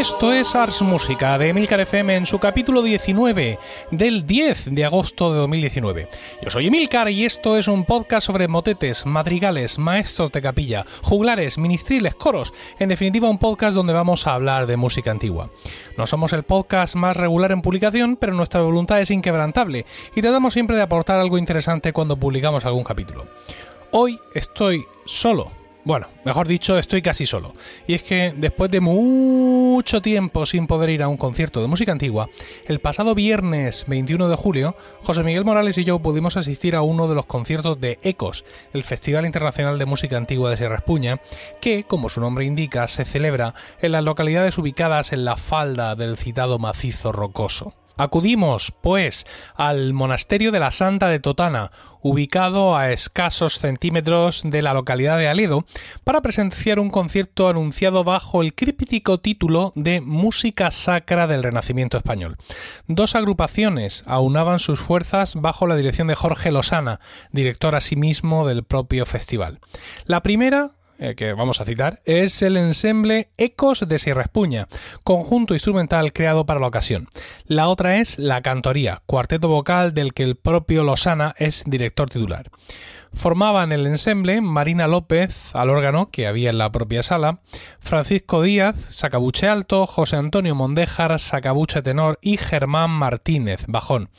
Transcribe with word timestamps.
Esto 0.00 0.32
es 0.32 0.54
Ars 0.54 0.80
Música 0.80 1.36
de 1.36 1.50
Emilcar 1.50 1.78
FM 1.80 2.16
en 2.16 2.24
su 2.24 2.38
capítulo 2.38 2.80
19 2.80 3.58
del 3.90 4.26
10 4.26 4.74
de 4.74 4.86
agosto 4.86 5.30
de 5.30 5.40
2019. 5.40 6.08
Yo 6.40 6.48
soy 6.48 6.68
Emilcar 6.68 7.10
y 7.10 7.26
esto 7.26 7.58
es 7.58 7.68
un 7.68 7.84
podcast 7.84 8.26
sobre 8.26 8.48
motetes, 8.48 9.04
madrigales, 9.04 9.78
maestros 9.78 10.32
de 10.32 10.40
capilla, 10.40 10.86
juglares, 11.02 11.58
ministriles, 11.58 12.14
coros, 12.14 12.54
en 12.78 12.88
definitiva 12.88 13.28
un 13.28 13.36
podcast 13.36 13.74
donde 13.74 13.92
vamos 13.92 14.26
a 14.26 14.32
hablar 14.32 14.66
de 14.66 14.78
música 14.78 15.10
antigua. 15.10 15.50
No 15.98 16.06
somos 16.06 16.32
el 16.32 16.44
podcast 16.44 16.94
más 16.94 17.18
regular 17.18 17.52
en 17.52 17.60
publicación, 17.60 18.16
pero 18.16 18.32
nuestra 18.32 18.62
voluntad 18.62 19.02
es 19.02 19.10
inquebrantable 19.10 19.84
y 20.16 20.22
tratamos 20.22 20.54
siempre 20.54 20.78
de 20.78 20.82
aportar 20.82 21.20
algo 21.20 21.36
interesante 21.36 21.92
cuando 21.92 22.16
publicamos 22.16 22.64
algún 22.64 22.84
capítulo. 22.84 23.26
Hoy 23.90 24.18
estoy 24.32 24.82
solo 25.04 25.59
bueno, 25.84 26.08
mejor 26.24 26.46
dicho, 26.46 26.78
estoy 26.78 27.00
casi 27.00 27.26
solo. 27.26 27.54
Y 27.86 27.94
es 27.94 28.02
que 28.02 28.34
después 28.36 28.70
de 28.70 28.80
mucho 28.80 30.02
tiempo 30.02 30.44
sin 30.44 30.66
poder 30.66 30.90
ir 30.90 31.02
a 31.02 31.08
un 31.08 31.16
concierto 31.16 31.62
de 31.62 31.68
música 31.68 31.92
antigua, 31.92 32.28
el 32.66 32.80
pasado 32.80 33.14
viernes 33.14 33.84
21 33.86 34.28
de 34.28 34.36
julio, 34.36 34.76
José 35.02 35.22
Miguel 35.22 35.44
Morales 35.44 35.78
y 35.78 35.84
yo 35.84 35.98
pudimos 36.00 36.36
asistir 36.36 36.76
a 36.76 36.82
uno 36.82 37.08
de 37.08 37.14
los 37.14 37.26
conciertos 37.26 37.80
de 37.80 37.98
ECOS, 38.02 38.44
el 38.72 38.84
Festival 38.84 39.24
Internacional 39.24 39.78
de 39.78 39.86
Música 39.86 40.16
Antigua 40.16 40.50
de 40.50 40.58
Sierra 40.58 40.76
Espuña, 40.76 41.20
que, 41.60 41.84
como 41.84 42.10
su 42.10 42.20
nombre 42.20 42.44
indica, 42.44 42.86
se 42.86 43.04
celebra 43.04 43.54
en 43.80 43.92
las 43.92 44.04
localidades 44.04 44.58
ubicadas 44.58 45.12
en 45.12 45.24
la 45.24 45.36
falda 45.36 45.96
del 45.96 46.18
citado 46.18 46.58
macizo 46.58 47.12
rocoso. 47.12 47.74
Acudimos, 48.00 48.72
pues, 48.80 49.26
al 49.56 49.92
monasterio 49.92 50.52
de 50.52 50.58
la 50.58 50.70
Santa 50.70 51.08
de 51.08 51.20
Totana, 51.20 51.70
ubicado 52.00 52.74
a 52.74 52.92
escasos 52.92 53.58
centímetros 53.58 54.40
de 54.42 54.62
la 54.62 54.72
localidad 54.72 55.18
de 55.18 55.28
Aledo, 55.28 55.66
para 56.02 56.22
presenciar 56.22 56.78
un 56.78 56.88
concierto 56.88 57.46
anunciado 57.46 58.02
bajo 58.02 58.40
el 58.40 58.54
críptico 58.54 59.20
título 59.20 59.74
de 59.74 60.00
Música 60.00 60.70
Sacra 60.70 61.26
del 61.26 61.42
Renacimiento 61.42 61.98
Español. 61.98 62.38
Dos 62.86 63.14
agrupaciones 63.14 64.02
aunaban 64.06 64.60
sus 64.60 64.80
fuerzas 64.80 65.34
bajo 65.34 65.66
la 65.66 65.76
dirección 65.76 66.08
de 66.08 66.14
Jorge 66.14 66.52
Losana, 66.52 67.00
director 67.32 67.74
asimismo 67.74 68.48
del 68.48 68.64
propio 68.64 69.04
festival. 69.04 69.58
La 70.06 70.22
primera 70.22 70.70
eh, 71.00 71.14
que 71.14 71.32
vamos 71.32 71.60
a 71.60 71.64
citar, 71.64 72.02
es 72.04 72.42
el 72.42 72.58
ensemble 72.58 73.30
Ecos 73.38 73.88
de 73.88 73.98
Sierra 73.98 74.22
Espuña, 74.22 74.68
conjunto 75.02 75.54
instrumental 75.54 76.12
creado 76.12 76.44
para 76.44 76.60
la 76.60 76.66
ocasión. 76.66 77.08
La 77.46 77.68
otra 77.68 77.98
es 77.98 78.18
La 78.18 78.42
Cantoría, 78.42 79.02
cuarteto 79.06 79.48
vocal 79.48 79.94
del 79.94 80.12
que 80.12 80.24
el 80.24 80.36
propio 80.36 80.84
Losana 80.84 81.34
es 81.38 81.64
director 81.66 82.10
titular. 82.10 82.50
Formaban 83.12 83.72
el 83.72 83.86
ensemble 83.86 84.40
Marina 84.40 84.86
López 84.86 85.54
al 85.54 85.68
órgano, 85.68 86.10
que 86.10 86.26
había 86.26 86.50
en 86.50 86.58
la 86.58 86.72
propia 86.72 87.02
sala, 87.02 87.40
Francisco 87.80 88.42
Díaz, 88.42 88.76
sacabuche 88.88 89.48
alto, 89.48 89.86
José 89.86 90.16
Antonio 90.16 90.54
Mondéjar, 90.54 91.18
sacabuche 91.18 91.82
tenor 91.82 92.18
y 92.22 92.36
Germán 92.36 92.90
Martínez, 92.90 93.64
bajón. 93.66 94.10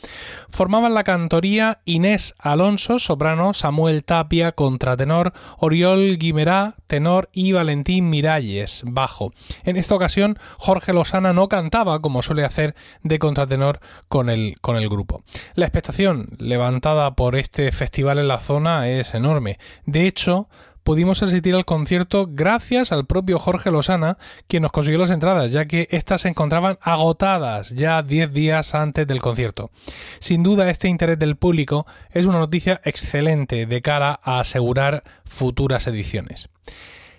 Formaban 0.49 0.93
la 0.93 1.03
cantoría 1.03 1.79
Inés 1.85 2.35
Alonso, 2.37 2.99
soprano, 2.99 3.53
Samuel 3.53 4.03
Tapia, 4.03 4.51
contratenor, 4.51 5.33
Oriol 5.57 6.17
Guimerá, 6.17 6.75
tenor 6.87 7.29
y 7.31 7.53
Valentín 7.53 8.09
Miralles, 8.09 8.83
bajo. 8.85 9.31
En 9.63 9.77
esta 9.77 9.95
ocasión, 9.95 10.37
Jorge 10.57 10.93
Lozana 10.93 11.33
no 11.33 11.47
cantaba 11.47 12.01
como 12.01 12.21
suele 12.21 12.43
hacer 12.43 12.75
de 13.03 13.19
contratenor 13.19 13.79
con 14.09 14.29
el, 14.29 14.55
con 14.61 14.75
el 14.75 14.89
grupo. 14.89 15.23
La 15.55 15.65
expectación 15.65 16.27
levantada 16.37 17.15
por 17.15 17.35
este 17.35 17.71
festival 17.71 18.19
en 18.19 18.27
la 18.27 18.39
zona 18.39 18.80
es 18.87 19.13
enorme. 19.13 19.59
De 19.85 20.07
hecho, 20.07 20.47
pudimos 20.83 21.21
asistir 21.23 21.55
al 21.55 21.65
concierto 21.65 22.27
gracias 22.29 22.91
al 22.91 23.05
propio 23.05 23.39
Jorge 23.39 23.71
Lozana, 23.71 24.17
quien 24.47 24.63
nos 24.63 24.71
consiguió 24.71 24.99
las 24.99 25.11
entradas, 25.11 25.51
ya 25.51 25.65
que 25.65 25.87
éstas 25.91 26.21
se 26.21 26.29
encontraban 26.29 26.77
agotadas 26.81 27.71
ya 27.71 28.01
10 28.01 28.33
días 28.33 28.75
antes 28.75 29.07
del 29.07 29.21
concierto. 29.21 29.71
Sin 30.19 30.43
duda, 30.43 30.69
este 30.69 30.87
interés 30.87 31.19
del 31.19 31.35
público 31.35 31.85
es 32.09 32.25
una 32.25 32.39
noticia 32.39 32.81
excelente 32.83 33.65
de 33.65 33.81
cara 33.81 34.19
a 34.23 34.39
asegurar 34.39 35.03
futuras 35.25 35.87
ediciones. 35.87 36.49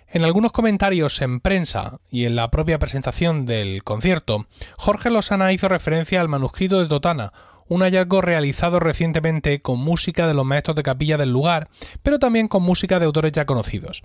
En 0.07 0.23
algunos 0.23 0.51
comentarios 0.51 1.19
en 1.23 1.39
prensa 1.39 1.99
y 2.11 2.25
en 2.25 2.35
la 2.35 2.51
propia 2.51 2.77
presentación 2.77 3.47
del 3.47 3.83
concierto, 3.83 4.45
Jorge 4.77 5.09
Lozana 5.09 5.51
hizo 5.53 5.67
referencia 5.67 6.21
al 6.21 6.29
manuscrito 6.29 6.79
de 6.79 6.85
Totana, 6.85 7.33
un 7.73 7.81
hallazgo 7.81 8.21
realizado 8.21 8.79
recientemente 8.79 9.61
con 9.61 9.79
música 9.79 10.27
de 10.27 10.35
los 10.35 10.45
maestros 10.45 10.75
de 10.75 10.83
capilla 10.83 11.17
del 11.17 11.31
lugar, 11.31 11.69
pero 12.03 12.19
también 12.19 12.47
con 12.47 12.61
música 12.61 12.99
de 12.99 13.05
autores 13.05 13.31
ya 13.31 13.45
conocidos. 13.45 14.03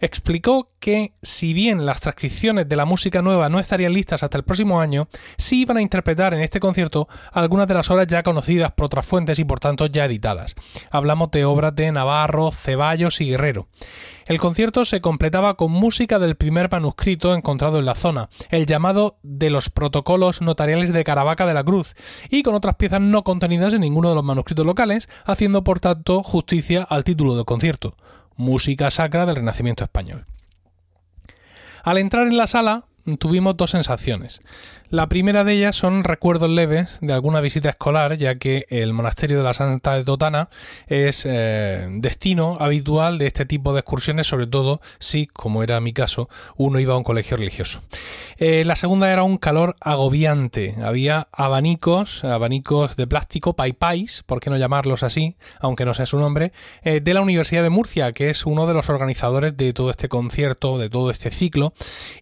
Explicó 0.00 0.70
que, 0.80 1.12
si 1.20 1.52
bien 1.52 1.84
las 1.84 2.00
transcripciones 2.00 2.68
de 2.68 2.76
la 2.76 2.86
música 2.86 3.20
nueva 3.20 3.50
no 3.50 3.60
estarían 3.60 3.92
listas 3.92 4.22
hasta 4.22 4.38
el 4.38 4.44
próximo 4.44 4.80
año, 4.80 5.08
sí 5.36 5.60
iban 5.60 5.76
a 5.76 5.82
interpretar 5.82 6.32
en 6.32 6.40
este 6.40 6.58
concierto 6.58 7.06
algunas 7.32 7.68
de 7.68 7.74
las 7.74 7.90
obras 7.90 8.06
ya 8.06 8.22
conocidas 8.22 8.72
por 8.72 8.86
otras 8.86 9.04
fuentes 9.04 9.38
y 9.38 9.44
por 9.44 9.60
tanto 9.60 9.86
ya 9.86 10.06
editadas. 10.06 10.54
Hablamos 10.90 11.30
de 11.32 11.44
obras 11.44 11.76
de 11.76 11.92
Navarro, 11.92 12.50
Ceballos 12.50 13.20
y 13.20 13.28
Guerrero. 13.28 13.68
El 14.26 14.38
concierto 14.38 14.84
se 14.84 15.00
completaba 15.00 15.54
con 15.54 15.72
música 15.72 16.18
del 16.18 16.36
primer 16.36 16.70
manuscrito 16.70 17.34
encontrado 17.34 17.78
en 17.78 17.84
la 17.84 17.94
zona, 17.94 18.28
el 18.50 18.66
llamado 18.66 19.18
de 19.22 19.50
los 19.50 19.70
protocolos 19.70 20.42
notariales 20.42 20.92
de 20.92 21.04
Caravaca 21.04 21.46
de 21.46 21.54
la 21.54 21.64
Cruz, 21.64 21.94
y 22.30 22.42
con 22.42 22.54
otras 22.54 22.76
piezas 22.76 23.00
no 23.00 23.24
contenidas 23.24 23.74
en 23.74 23.80
ninguno 23.80 24.08
de 24.08 24.14
los 24.14 24.24
manuscritos 24.24 24.66
locales, 24.66 25.08
haciendo 25.24 25.64
por 25.64 25.80
tanto 25.80 26.22
justicia 26.22 26.86
al 26.88 27.04
título 27.04 27.34
del 27.34 27.44
concierto, 27.44 27.96
Música 28.36 28.90
Sacra 28.90 29.26
del 29.26 29.36
Renacimiento 29.36 29.84
Español. 29.84 30.26
Al 31.82 31.98
entrar 31.98 32.28
en 32.28 32.36
la 32.36 32.46
sala, 32.46 32.86
tuvimos 33.18 33.56
dos 33.56 33.72
sensaciones. 33.72 34.40
La 34.92 35.08
primera 35.08 35.42
de 35.42 35.54
ellas 35.54 35.74
son 35.74 36.04
recuerdos 36.04 36.50
leves 36.50 36.98
de 37.00 37.14
alguna 37.14 37.40
visita 37.40 37.70
escolar, 37.70 38.18
ya 38.18 38.34
que 38.34 38.66
el 38.68 38.92
monasterio 38.92 39.38
de 39.38 39.42
la 39.42 39.54
Santa 39.54 39.96
de 39.96 40.04
Totana 40.04 40.50
es 40.86 41.24
eh, 41.26 41.88
destino 41.92 42.58
habitual 42.60 43.16
de 43.16 43.26
este 43.26 43.46
tipo 43.46 43.72
de 43.72 43.80
excursiones, 43.80 44.26
sobre 44.26 44.46
todo 44.46 44.82
si, 44.98 45.28
como 45.28 45.62
era 45.62 45.80
mi 45.80 45.94
caso, 45.94 46.28
uno 46.58 46.78
iba 46.78 46.92
a 46.92 46.98
un 46.98 47.04
colegio 47.04 47.38
religioso. 47.38 47.80
Eh, 48.36 48.64
la 48.66 48.76
segunda 48.76 49.10
era 49.10 49.22
un 49.22 49.38
calor 49.38 49.76
agobiante. 49.80 50.74
Había 50.84 51.26
abanicos, 51.32 52.22
abanicos 52.22 52.94
de 52.96 53.06
plástico, 53.06 53.56
paipais, 53.56 54.22
por 54.26 54.40
qué 54.40 54.50
no 54.50 54.58
llamarlos 54.58 55.02
así, 55.02 55.36
aunque 55.58 55.86
no 55.86 55.94
sea 55.94 56.04
su 56.04 56.18
nombre, 56.18 56.52
eh, 56.82 57.00
de 57.00 57.14
la 57.14 57.22
Universidad 57.22 57.62
de 57.62 57.70
Murcia, 57.70 58.12
que 58.12 58.28
es 58.28 58.44
uno 58.44 58.66
de 58.66 58.74
los 58.74 58.90
organizadores 58.90 59.56
de 59.56 59.72
todo 59.72 59.88
este 59.88 60.10
concierto, 60.10 60.76
de 60.76 60.90
todo 60.90 61.10
este 61.10 61.30
ciclo. 61.30 61.72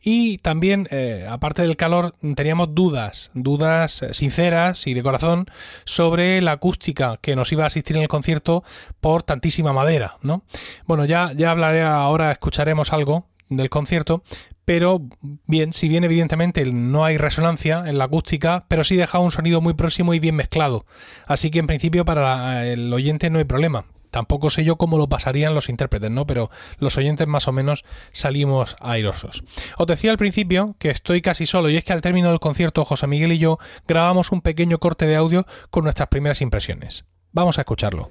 Y 0.05 0.39
también, 0.39 0.87
aparte 1.29 1.63
del 1.63 1.77
calor, 1.77 2.15
teníamos 2.37 2.60
dudas, 2.67 3.31
dudas 3.35 4.03
eh, 4.03 4.15
sinceras 4.15 4.87
y 4.87 4.95
de 4.95 5.03
corazón 5.03 5.47
sobre 5.85 6.41
la 6.41 6.53
acústica 6.53 7.19
que 7.21 7.37
nos 7.37 7.53
iba 7.53 7.65
a 7.65 7.69
asistir 7.69 7.97
en 7.97 8.03
el 8.03 8.09
concierto 8.09 8.65
por 9.01 9.23
tantísima 9.23 9.73
madera, 9.73 10.17
¿no? 10.23 10.43
Bueno, 10.87 11.05
ya, 11.05 11.33
ya 11.35 11.51
hablaré 11.51 11.83
ahora, 11.83 12.33
escucharemos 12.33 12.93
algo 12.93 13.27
del 13.49 13.69
concierto, 13.69 14.23
pero 14.65 15.03
bien, 15.47 15.73
si 15.73 15.89
bien 15.89 16.05
evidentemente 16.05 16.65
no 16.65 17.05
hay 17.05 17.17
resonancia 17.17 17.83
en 17.87 17.99
la 17.99 18.05
acústica, 18.05 18.67
pero 18.69 18.85
sí 18.85 18.97
deja 18.97 19.19
un 19.19 19.33
sonido 19.33 19.61
muy 19.61 19.75
próximo 19.75 20.15
y 20.15 20.21
bien 20.21 20.37
mezclado. 20.37 20.87
Así 21.27 21.51
que 21.51 21.59
en 21.59 21.67
principio 21.67 22.05
para 22.05 22.67
el 22.67 22.93
oyente 22.93 23.31
no 23.31 23.39
hay 23.39 23.45
problema. 23.45 23.85
Tampoco 24.11 24.51
sé 24.51 24.65
yo 24.65 24.77
cómo 24.77 24.99
lo 24.99 25.09
pasarían 25.09 25.55
los 25.55 25.69
intérpretes, 25.69 26.11
¿no? 26.11 26.27
Pero 26.27 26.51
los 26.79 26.97
oyentes 26.97 27.27
más 27.27 27.49
o 27.49 27.53
menos 27.53 27.85
salimos 28.13 28.77
airosos. 28.81 29.43
Os 29.79 29.87
decía 29.87 30.11
al 30.11 30.19
principio 30.19 30.77
que 30.79 30.91
estoy 30.91 31.23
casi 31.23 31.47
solo 31.47 31.71
y 31.71 31.77
es 31.77 31.85
que 31.85 31.93
al 31.93 32.01
término 32.01 32.31
del 32.31 32.41
concierto 32.41 32.85
José 32.85 33.07
Miguel 33.07 33.33
y 33.33 33.39
yo 33.39 33.59
grabamos 33.87 34.33
un 34.33 34.41
pequeño 34.41 34.79
corte 34.79 35.07
de 35.07 35.17
audio 35.17 35.47
con 35.71 35.85
nuestras 35.85 36.09
primeras 36.09 36.41
impresiones. 36.41 37.05
Vamos 37.33 37.59
a 37.59 37.63
escucharlo. 37.63 38.11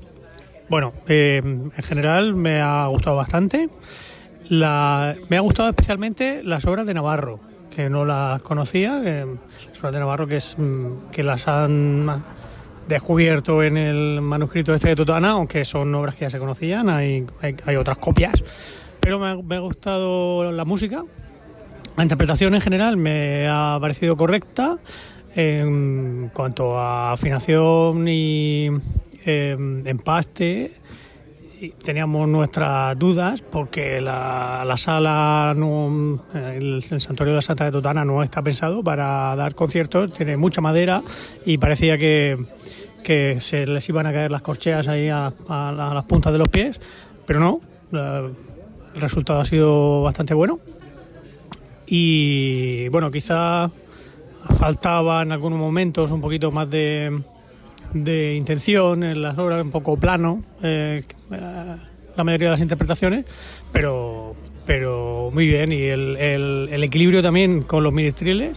Bueno, 0.69 0.93
eh, 1.07 1.41
en 1.43 1.71
general 1.71 2.35
me 2.35 2.61
ha 2.61 2.85
gustado 2.87 3.17
bastante. 3.17 3.69
me 4.49 5.37
ha 5.37 5.41
gustado 5.41 5.69
especialmente 5.69 6.43
las 6.43 6.65
obras 6.65 6.85
de 6.85 6.93
Navarro, 6.93 7.39
que 7.75 7.89
no 7.89 8.05
las 8.05 8.41
conocía. 8.43 8.99
las 8.99 9.79
obras 9.79 9.93
de 9.93 9.99
Navarro 9.99 10.27
que, 10.27 10.37
es, 10.37 10.55
mm, 10.57 11.09
que 11.11 11.23
las 11.23 11.47
han 11.47 12.23
descubierto 12.89 13.63
en 13.63 13.77
el 13.77 14.19
manuscrito 14.19 14.73
este 14.73 14.89
de 14.89 14.95
Totana, 14.95 15.31
aunque 15.31 15.63
son 15.63 15.93
obras 15.95 16.15
que 16.15 16.21
ya 16.21 16.29
se 16.29 16.39
conocían, 16.39 16.89
hay, 16.89 17.25
hay, 17.65 17.75
otras 17.75 17.97
copias. 17.99 18.43
Pero 18.99 19.19
me 19.19 19.55
ha, 19.55 19.59
gustado 19.59 20.51
la 20.51 20.65
música. 20.65 21.05
La 21.95 22.03
interpretación 22.03 22.55
en 22.55 22.61
general 22.61 22.97
me 22.97 23.47
ha 23.47 23.77
parecido 23.79 24.17
correcta 24.17 24.79
en 25.35 26.31
cuanto 26.33 26.77
a 26.77 27.13
afinación 27.13 28.07
y 28.07 28.69
em, 29.23 29.87
empaste. 29.87 30.73
Teníamos 31.83 32.27
nuestras 32.29 32.97
dudas 32.97 33.41
porque 33.41 33.99
la, 33.99 34.63
la 34.65 34.77
sala, 34.77 35.53
no, 35.55 36.23
el, 36.33 36.83
el, 36.89 37.01
santuario 37.01 37.33
de 37.33 37.37
la 37.37 37.41
Santa 37.41 37.65
de 37.65 37.71
Totana 37.71 38.05
no 38.05 38.23
está 38.23 38.41
pensado 38.41 38.81
para 38.81 39.35
dar 39.35 39.55
conciertos, 39.55 40.13
tiene 40.13 40.37
mucha 40.37 40.61
madera 40.61 41.03
y 41.45 41.57
parecía 41.57 41.97
que, 41.97 42.37
que 43.03 43.41
se 43.41 43.65
les 43.65 43.89
iban 43.89 44.05
a 44.05 44.13
caer 44.13 44.31
las 44.31 44.41
corcheas 44.41 44.87
ahí 44.87 45.09
a, 45.09 45.33
las 45.49 46.05
puntas 46.05 46.31
de 46.31 46.39
los 46.39 46.47
pies, 46.47 46.79
pero 47.25 47.41
no, 47.41 47.59
el 47.91 49.01
resultado 49.01 49.41
ha 49.41 49.45
sido 49.45 50.01
bastante 50.01 50.33
bueno. 50.33 50.59
y 51.87 52.87
bueno, 52.87 53.11
quizá 53.11 53.69
faltaba 54.57 55.21
en 55.23 55.31
algunos 55.33 55.59
momentos 55.59 56.11
un 56.11 56.21
poquito 56.21 56.51
más 56.51 56.69
de, 56.69 57.21
de 57.93 58.35
intención 58.35 59.03
en 59.03 59.21
las 59.21 59.37
obras, 59.37 59.61
un 59.61 59.71
poco 59.71 59.97
plano, 59.97 60.43
eh, 60.61 61.03
la 61.29 62.23
mayoría 62.23 62.47
de 62.47 62.51
las 62.51 62.61
interpretaciones, 62.61 63.25
pero, 63.71 64.35
pero 64.65 65.29
muy 65.33 65.45
bien. 65.47 65.71
Y 65.71 65.83
el, 65.83 66.17
el, 66.17 66.69
el 66.71 66.83
equilibrio 66.83 67.21
también 67.21 67.61
con 67.63 67.83
los 67.83 67.93
ministriles 67.93 68.55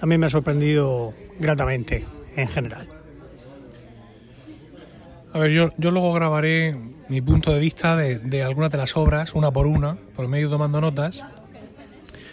también 0.00 0.20
me 0.20 0.26
ha 0.26 0.30
sorprendido 0.30 1.12
gratamente 1.38 2.04
en 2.36 2.48
general. 2.48 2.88
A 5.32 5.38
ver, 5.38 5.50
yo, 5.50 5.70
yo 5.76 5.90
luego 5.90 6.12
grabaré 6.12 6.74
mi 7.08 7.20
punto 7.20 7.52
de 7.52 7.60
vista 7.60 7.96
de, 7.96 8.18
de 8.18 8.42
algunas 8.42 8.70
de 8.70 8.78
las 8.78 8.96
obras, 8.96 9.34
una 9.34 9.50
por 9.50 9.66
una, 9.66 9.96
por 10.14 10.28
medio 10.28 10.48
tomando 10.48 10.80
notas. 10.80 11.22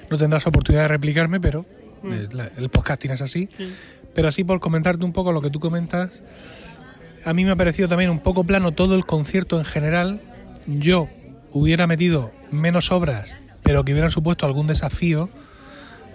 No 0.09 0.17
tendrás 0.17 0.47
oportunidad 0.47 0.83
de 0.83 0.87
replicarme, 0.89 1.39
pero 1.39 1.65
eh, 2.05 2.27
la- 2.31 2.49
el 2.57 2.69
podcasting 2.69 3.11
es 3.11 3.21
así. 3.21 3.49
Pero 4.13 4.27
así 4.27 4.43
por 4.43 4.59
comentarte 4.59 5.03
un 5.03 5.11
poco 5.11 5.31
lo 5.31 5.41
que 5.41 5.49
tú 5.49 5.59
comentas, 5.59 6.21
a 7.25 7.33
mí 7.33 7.45
me 7.45 7.51
ha 7.51 7.55
parecido 7.55 7.87
también 7.87 8.09
un 8.09 8.19
poco 8.19 8.43
plano 8.43 8.71
todo 8.71 8.95
el 8.95 9.05
concierto 9.05 9.57
en 9.57 9.65
general. 9.65 10.21
Yo 10.67 11.09
hubiera 11.51 11.87
metido 11.87 12.31
menos 12.51 12.91
obras, 12.91 13.35
pero 13.63 13.83
que 13.83 13.93
hubieran 13.93 14.11
supuesto 14.11 14.45
algún 14.45 14.67
desafío, 14.67 15.29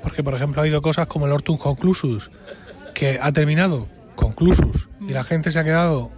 porque 0.03 0.23
por 0.23 0.35
ejemplo 0.35 0.61
ha 0.61 0.65
habido 0.65 0.83
cosas 0.83 1.07
como 1.07 1.27
el 1.27 1.33
Hortus 1.33 1.59
Conclusus, 1.59 2.31
que 2.95 3.19
ha 3.23 3.33
terminado 3.33 3.89
conclusus 4.19 4.89
y 5.01 5.13
la 5.13 5.23
gente 5.23 5.53
se 5.53 5.61
ha 5.61 5.65
quedado 5.65 6.11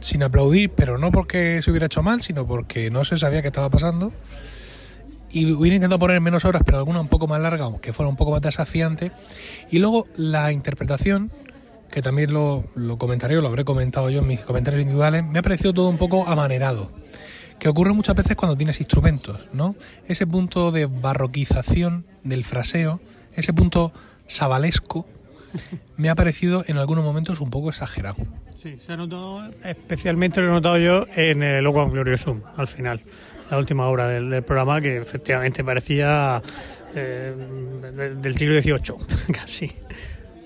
sin 0.00 0.22
aplaudir, 0.24 0.70
pero 0.70 0.98
no 0.98 1.12
porque 1.12 1.62
se 1.62 1.70
hubiera 1.70 1.86
hecho 1.86 2.02
mal, 2.02 2.20
sino 2.20 2.46
porque 2.46 2.90
no 2.90 3.04
se 3.04 3.16
sabía 3.16 3.40
qué 3.40 3.48
estaba 3.48 3.70
pasando. 3.70 4.12
Y 5.30 5.50
hubiera 5.52 5.76
intentado 5.76 5.98
poner 5.98 6.20
menos 6.20 6.44
horas, 6.44 6.62
pero 6.66 6.78
alguna 6.78 7.00
un 7.00 7.08
poco 7.08 7.26
más 7.26 7.40
larga, 7.40 7.64
aunque 7.64 7.92
fuera 7.92 8.10
un 8.10 8.16
poco 8.16 8.32
más 8.32 8.42
desafiante. 8.42 9.12
Y 9.70 9.78
luego 9.78 10.06
la 10.16 10.52
interpretación, 10.52 11.30
que 11.92 12.02
también 12.02 12.32
lo, 12.32 12.64
lo 12.74 12.98
comentaré, 12.98 13.36
o 13.36 13.40
lo 13.40 13.46
habré 13.48 13.64
comentado 13.64 14.10
yo 14.10 14.18
en 14.20 14.26
mis 14.26 14.40
comentarios 14.40 14.80
individuales, 14.82 15.24
me 15.24 15.38
ha 15.38 15.42
parecido 15.42 15.72
todo 15.72 15.88
un 15.88 15.98
poco 15.98 16.26
amanerado. 16.26 16.90
Que 17.60 17.68
ocurre 17.68 17.92
muchas 17.92 18.16
veces 18.16 18.34
cuando 18.34 18.56
tienes 18.56 18.80
instrumentos, 18.80 19.38
¿no? 19.52 19.76
Ese 20.08 20.26
punto 20.26 20.72
de 20.72 20.86
barroquización 20.86 22.04
del 22.24 22.42
fraseo, 22.42 23.00
ese 23.36 23.52
punto 23.52 23.92
sabalesco, 24.26 25.06
me 25.96 26.08
ha 26.08 26.14
parecido 26.16 26.64
en 26.66 26.78
algunos 26.78 27.04
momentos 27.04 27.40
un 27.40 27.50
poco 27.50 27.68
exagerado. 27.68 28.16
Sí, 28.54 28.78
se 28.84 28.92
ha 28.92 28.96
notado, 28.96 29.48
especialmente 29.64 30.40
lo 30.40 30.48
he 30.48 30.50
notado 30.50 30.78
yo 30.78 31.06
en 31.14 31.42
el 31.42 31.62
Loco 31.62 31.88
Gloriosum, 31.90 32.40
al 32.56 32.66
final, 32.66 33.00
la 33.50 33.58
última 33.58 33.86
obra 33.86 34.08
del, 34.08 34.42
programa, 34.42 34.80
que 34.80 34.96
efectivamente 34.96 35.62
parecía 35.62 36.42
eh, 36.94 37.34
de- 37.94 38.14
del 38.16 38.36
siglo 38.36 38.60
XVIII, 38.60 38.96
casi. 39.32 39.70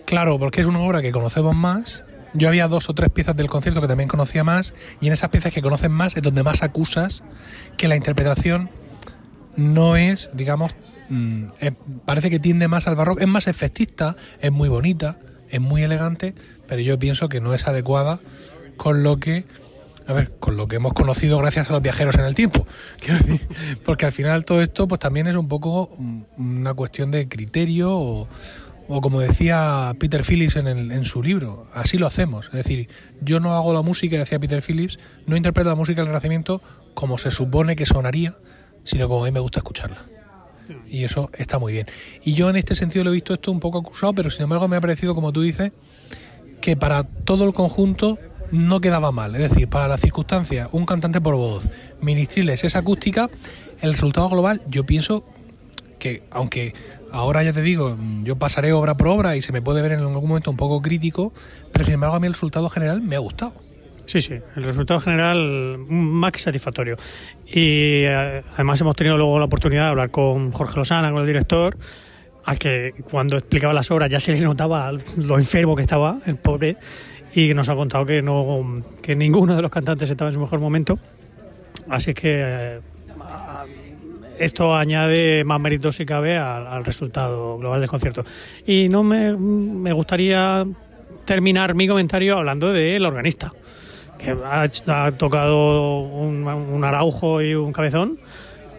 Claro, 0.07 0.39
porque 0.39 0.61
es 0.61 0.67
una 0.69 0.81
obra 0.81 1.03
que 1.03 1.11
conocemos 1.11 1.55
más. 1.55 2.05
Yo 2.33 2.49
había 2.49 2.69
dos 2.69 2.89
o 2.89 2.95
tres 2.95 3.11
piezas 3.11 3.37
del 3.37 3.49
concierto 3.49 3.81
que 3.81 3.89
también 3.89 4.09
conocía 4.09 4.45
más, 4.45 4.73
y 5.01 5.09
en 5.09 5.13
esas 5.13 5.31
piezas 5.31 5.53
que 5.53 5.63
conocen 5.63 5.91
más 5.91 6.17
es 6.17 6.23
donde 6.23 6.43
más 6.43 6.63
acusas 6.63 7.23
que 7.77 7.89
la 7.89 7.97
interpretación 7.97 8.71
no 9.57 9.97
es, 9.97 10.31
digamos, 10.33 10.75
mm, 11.09 11.45
eh, 11.61 11.73
parece 12.05 12.31
que 12.31 12.39
tiende 12.39 12.69
más 12.69 12.87
al 12.87 12.95
barroco, 12.95 13.21
es 13.21 13.27
más 13.27 13.49
efectista, 13.49 14.17
es 14.41 14.53
muy 14.53 14.69
bonita, 14.69 15.19
es 15.49 15.61
muy 15.61 15.83
elegante, 15.83 16.35
pero 16.69 16.83
yo 16.83 16.99
pienso 16.99 17.29
que 17.29 17.41
no 17.41 17.55
es 17.55 17.67
adecuada 17.67 18.21
con 18.77 19.03
lo 19.03 19.19
que, 19.19 19.45
a 20.07 20.13
ver, 20.13 20.33
con 20.39 20.57
lo 20.57 20.69
que 20.69 20.77
hemos 20.77 20.93
conocido 20.93 21.39
gracias 21.39 21.71
a 21.71 21.73
los 21.73 21.83
viajeros 21.83 22.15
en 22.17 22.27
el 22.27 22.35
tiempo. 22.35 22.67
Quiero 23.01 23.19
decir, 23.19 23.49
porque 23.85 24.07
al 24.07 24.13
final 24.13 24.45
todo 24.45 24.63
esto, 24.63 24.87
pues 24.87 25.01
también 25.01 25.27
es 25.27 25.35
un 25.35 25.49
poco 25.49 25.91
mm, 25.99 26.23
una 26.37 26.75
cuestión 26.75 27.11
de 27.11 27.29
criterio 27.29 27.91
o, 27.93 28.29
o 28.89 29.01
como 29.01 29.21
decía 29.21 29.95
Peter 29.99 30.23
Phillips 30.25 30.57
en, 30.57 30.67
el- 30.69 30.93
en 30.93 31.05
su 31.05 31.23
libro, 31.23 31.67
así 31.73 31.99
lo 31.99 32.07
hacemos. 32.07 32.47
Es 32.47 32.53
decir, 32.53 32.89
yo 33.21 33.41
no 33.41 33.55
hago 33.55 33.73
la 33.73 33.83
música, 33.83 34.17
decía 34.19 34.39
Peter 34.39 34.63
Phillips, 34.63 34.99
no 35.27 35.37
interpreto 35.37 35.69
la 35.69 35.75
música 35.77 36.01
del 36.01 36.09
Renacimiento 36.09 36.63
como 36.95 37.19
se 37.19 37.31
supone 37.31 37.77
que 37.77 37.87
sonaría, 37.87 38.35
sino 38.85 39.09
como 39.09 39.25
a 39.25 39.27
mí 39.27 39.33
me 39.33 39.41
gusta 39.41 39.61
escucharla. 39.61 40.07
Y 40.89 41.05
eso 41.05 41.31
está 41.35 41.59
muy 41.59 41.73
bien. 41.73 41.87
Y 42.25 42.35
yo 42.35 42.51
en 42.51 42.57
este 42.57 42.75
sentido 42.75 43.05
lo 43.05 43.11
he 43.11 43.15
visto 43.15 43.35
esto 43.35 43.53
un 43.53 43.61
poco 43.61 43.79
acusado, 43.79 44.15
pero 44.15 44.31
sin 44.31 44.43
embargo 44.45 44.67
me 44.69 44.77
ha 44.77 44.81
parecido, 44.81 45.15
como 45.15 45.33
tú 45.33 45.43
dices, 45.43 45.73
que 46.61 46.77
para 46.77 47.05
todo 47.05 47.45
el 47.47 47.53
conjunto 47.53 48.19
no 48.51 48.81
quedaba 48.81 49.13
mal. 49.13 49.35
Es 49.37 49.49
decir, 49.51 49.69
para 49.69 49.87
las 49.89 50.01
circunstancias, 50.01 50.69
un 50.73 50.87
cantante 50.87 51.21
por 51.21 51.35
voz, 51.37 51.69
ministriles, 52.01 52.65
esa 52.65 52.81
acústica, 52.81 53.31
el 53.81 53.93
resultado 53.93 54.29
global, 54.29 54.63
yo 54.69 54.85
pienso 54.85 55.25
que, 55.99 56.25
aunque 56.31 56.75
ahora 57.13 57.43
ya 57.43 57.53
te 57.53 57.63
digo, 57.63 57.97
yo 58.23 58.37
pasaré 58.37 58.73
obra 58.73 58.97
por 58.97 59.09
obra 59.09 59.37
y 59.37 59.43
se 59.43 59.53
me 59.53 59.63
puede 59.63 59.83
ver 59.83 59.93
en 59.93 60.01
algún 60.01 60.29
momento 60.29 60.51
un 60.51 60.57
poco 60.57 60.83
crítico, 60.83 61.33
pero 61.73 61.85
sin 61.85 61.95
embargo 61.95 62.17
a 62.17 62.21
mí 62.21 62.27
el 62.27 62.33
resultado 62.33 62.69
general 62.69 63.01
me 63.01 63.17
ha 63.17 63.21
gustado. 63.21 63.55
Sí, 64.07 64.21
sí, 64.21 64.35
el 64.55 64.63
resultado 64.63 65.01
general 65.01 65.79
más 65.89 66.33
que 66.33 66.39
satisfactorio. 66.39 66.97
Y 67.47 68.05
eh, 68.05 68.43
además 68.55 68.81
hemos 68.81 68.95
tenido 68.95 69.17
luego 69.17 69.39
la 69.39 69.47
oportunidad 69.47 69.85
de 69.85 69.89
hablar 69.91 70.11
con 70.11 70.53
Jorge 70.53 70.77
Lozana, 70.77 71.11
con 71.11 71.21
el 71.21 71.27
director, 71.27 71.77
al 72.45 72.59
que 72.59 72.95
cuando 73.11 73.37
explicaba 73.37 73.73
las 73.73 73.91
obras 73.91 74.09
ya 74.09 74.21
se 74.21 74.33
le 74.33 74.41
notaba 74.41 74.93
lo 75.17 75.37
enfermo 75.37 75.75
que 75.75 75.83
estaba, 75.83 76.21
el 76.27 76.37
pobre, 76.37 76.77
y 77.35 77.53
nos 77.53 77.69
ha 77.69 77.75
contado 77.75 78.07
que 78.07 78.23
no 78.23 78.83
que 79.03 79.17
ninguno 79.17 79.57
de 79.57 79.63
los 79.63 79.71
cantantes 79.71 80.09
estaba 80.09 80.31
en 80.31 80.35
su 80.35 80.41
mejor 80.41 80.61
momento. 80.61 80.99
Así 81.89 82.15
que 82.15 82.35
eh, 82.37 82.81
esto 84.39 84.75
añade 84.75 85.45
más 85.45 85.61
mérito 85.61 85.93
si 85.93 86.05
cabe 86.07 86.39
al, 86.39 86.67
al 86.67 86.85
resultado 86.85 87.59
global 87.59 87.81
del 87.81 87.91
concierto. 87.91 88.25
Y 88.67 88.89
no 88.89 89.03
me, 89.03 89.37
me 89.37 89.93
gustaría 89.93 90.67
terminar 91.25 91.75
mi 91.75 91.89
comentario 91.89 92.39
hablando 92.39 92.73
del 92.73 93.05
organista 93.05 93.53
que 94.19 94.31
ha, 94.31 94.63
ha 94.63 95.13
tocado 95.13 96.01
un, 96.01 96.47
un 96.47 96.85
araujo 96.85 97.43
y 97.43 97.55
un 97.55 97.73
cabezón 97.73 98.19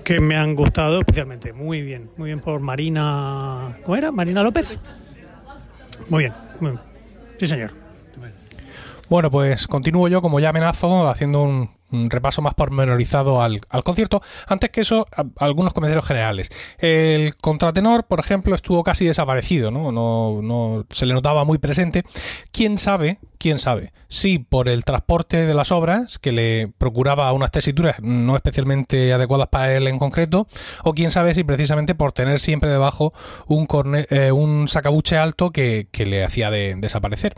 que 0.04 0.20
me 0.20 0.38
han 0.38 0.56
gustado 0.56 1.00
especialmente. 1.00 1.54
Muy 1.54 1.82
bien, 1.82 2.10
muy 2.18 2.28
bien 2.28 2.40
por 2.40 2.60
Marina. 2.60 3.78
¿Cómo 3.84 3.96
era? 3.98 4.12
Marina 4.12 4.42
López. 4.42 4.80
Muy 6.10 6.24
bien, 6.24 6.34
muy 6.60 6.72
bien. 6.72 6.82
Sí, 7.38 7.48
señor. 7.48 7.72
Bueno, 9.10 9.32
pues 9.32 9.68
continúo 9.68 10.08
yo, 10.08 10.22
como 10.22 10.40
ya 10.40 10.50
amenazo, 10.50 11.08
haciendo 11.08 11.44
un, 11.44 11.70
un 11.92 12.10
repaso 12.10 12.42
más 12.42 12.54
pormenorizado 12.54 13.42
al, 13.42 13.62
al 13.70 13.84
concierto. 13.84 14.22
Antes 14.48 14.70
que 14.72 14.82
eso, 14.82 15.08
algunos 15.38 15.74
comentarios 15.74 16.06
generales. 16.06 16.50
El 16.78 17.36
contratenor, 17.38 18.06
por 18.06 18.20
ejemplo, 18.20 18.56
estuvo 18.56 18.84
casi 18.84 19.06
desaparecido, 19.06 19.72
¿no? 19.72 19.92
No, 19.92 20.42
no 20.42 20.86
se 20.90 21.06
le 21.06 21.14
notaba 21.14 21.46
muy 21.46 21.58
presente. 21.58 22.04
¿Quién 22.52 22.78
sabe? 22.78 23.20
¿Quién 23.40 23.60
sabe? 23.60 23.94
Si 24.08 24.40
por 24.40 24.68
el 24.68 24.84
transporte 24.84 25.46
de 25.46 25.54
las 25.54 25.72
obras, 25.72 26.18
que 26.18 26.32
le 26.32 26.72
procuraba 26.78 27.32
unas 27.34 27.52
tesituras 27.52 27.98
no 28.02 28.36
especialmente 28.36 29.14
adecuadas 29.14 29.50
para 29.50 29.76
él 29.76 29.88
en 29.88 30.00
concreto, 30.00 30.48
o 30.84 30.94
quién 30.94 31.12
sabe 31.12 31.36
si 31.36 31.44
precisamente 31.44 31.94
por 31.94 32.14
tener 32.14 32.40
siempre 32.40 32.72
debajo 32.72 33.14
un, 33.48 33.68
eh, 34.10 34.32
sacabuche 34.68 35.18
alto 35.18 35.52
que, 35.52 35.88
le 35.98 36.24
hacía 36.24 36.50
de- 36.50 36.76
desaparecer. 36.78 37.36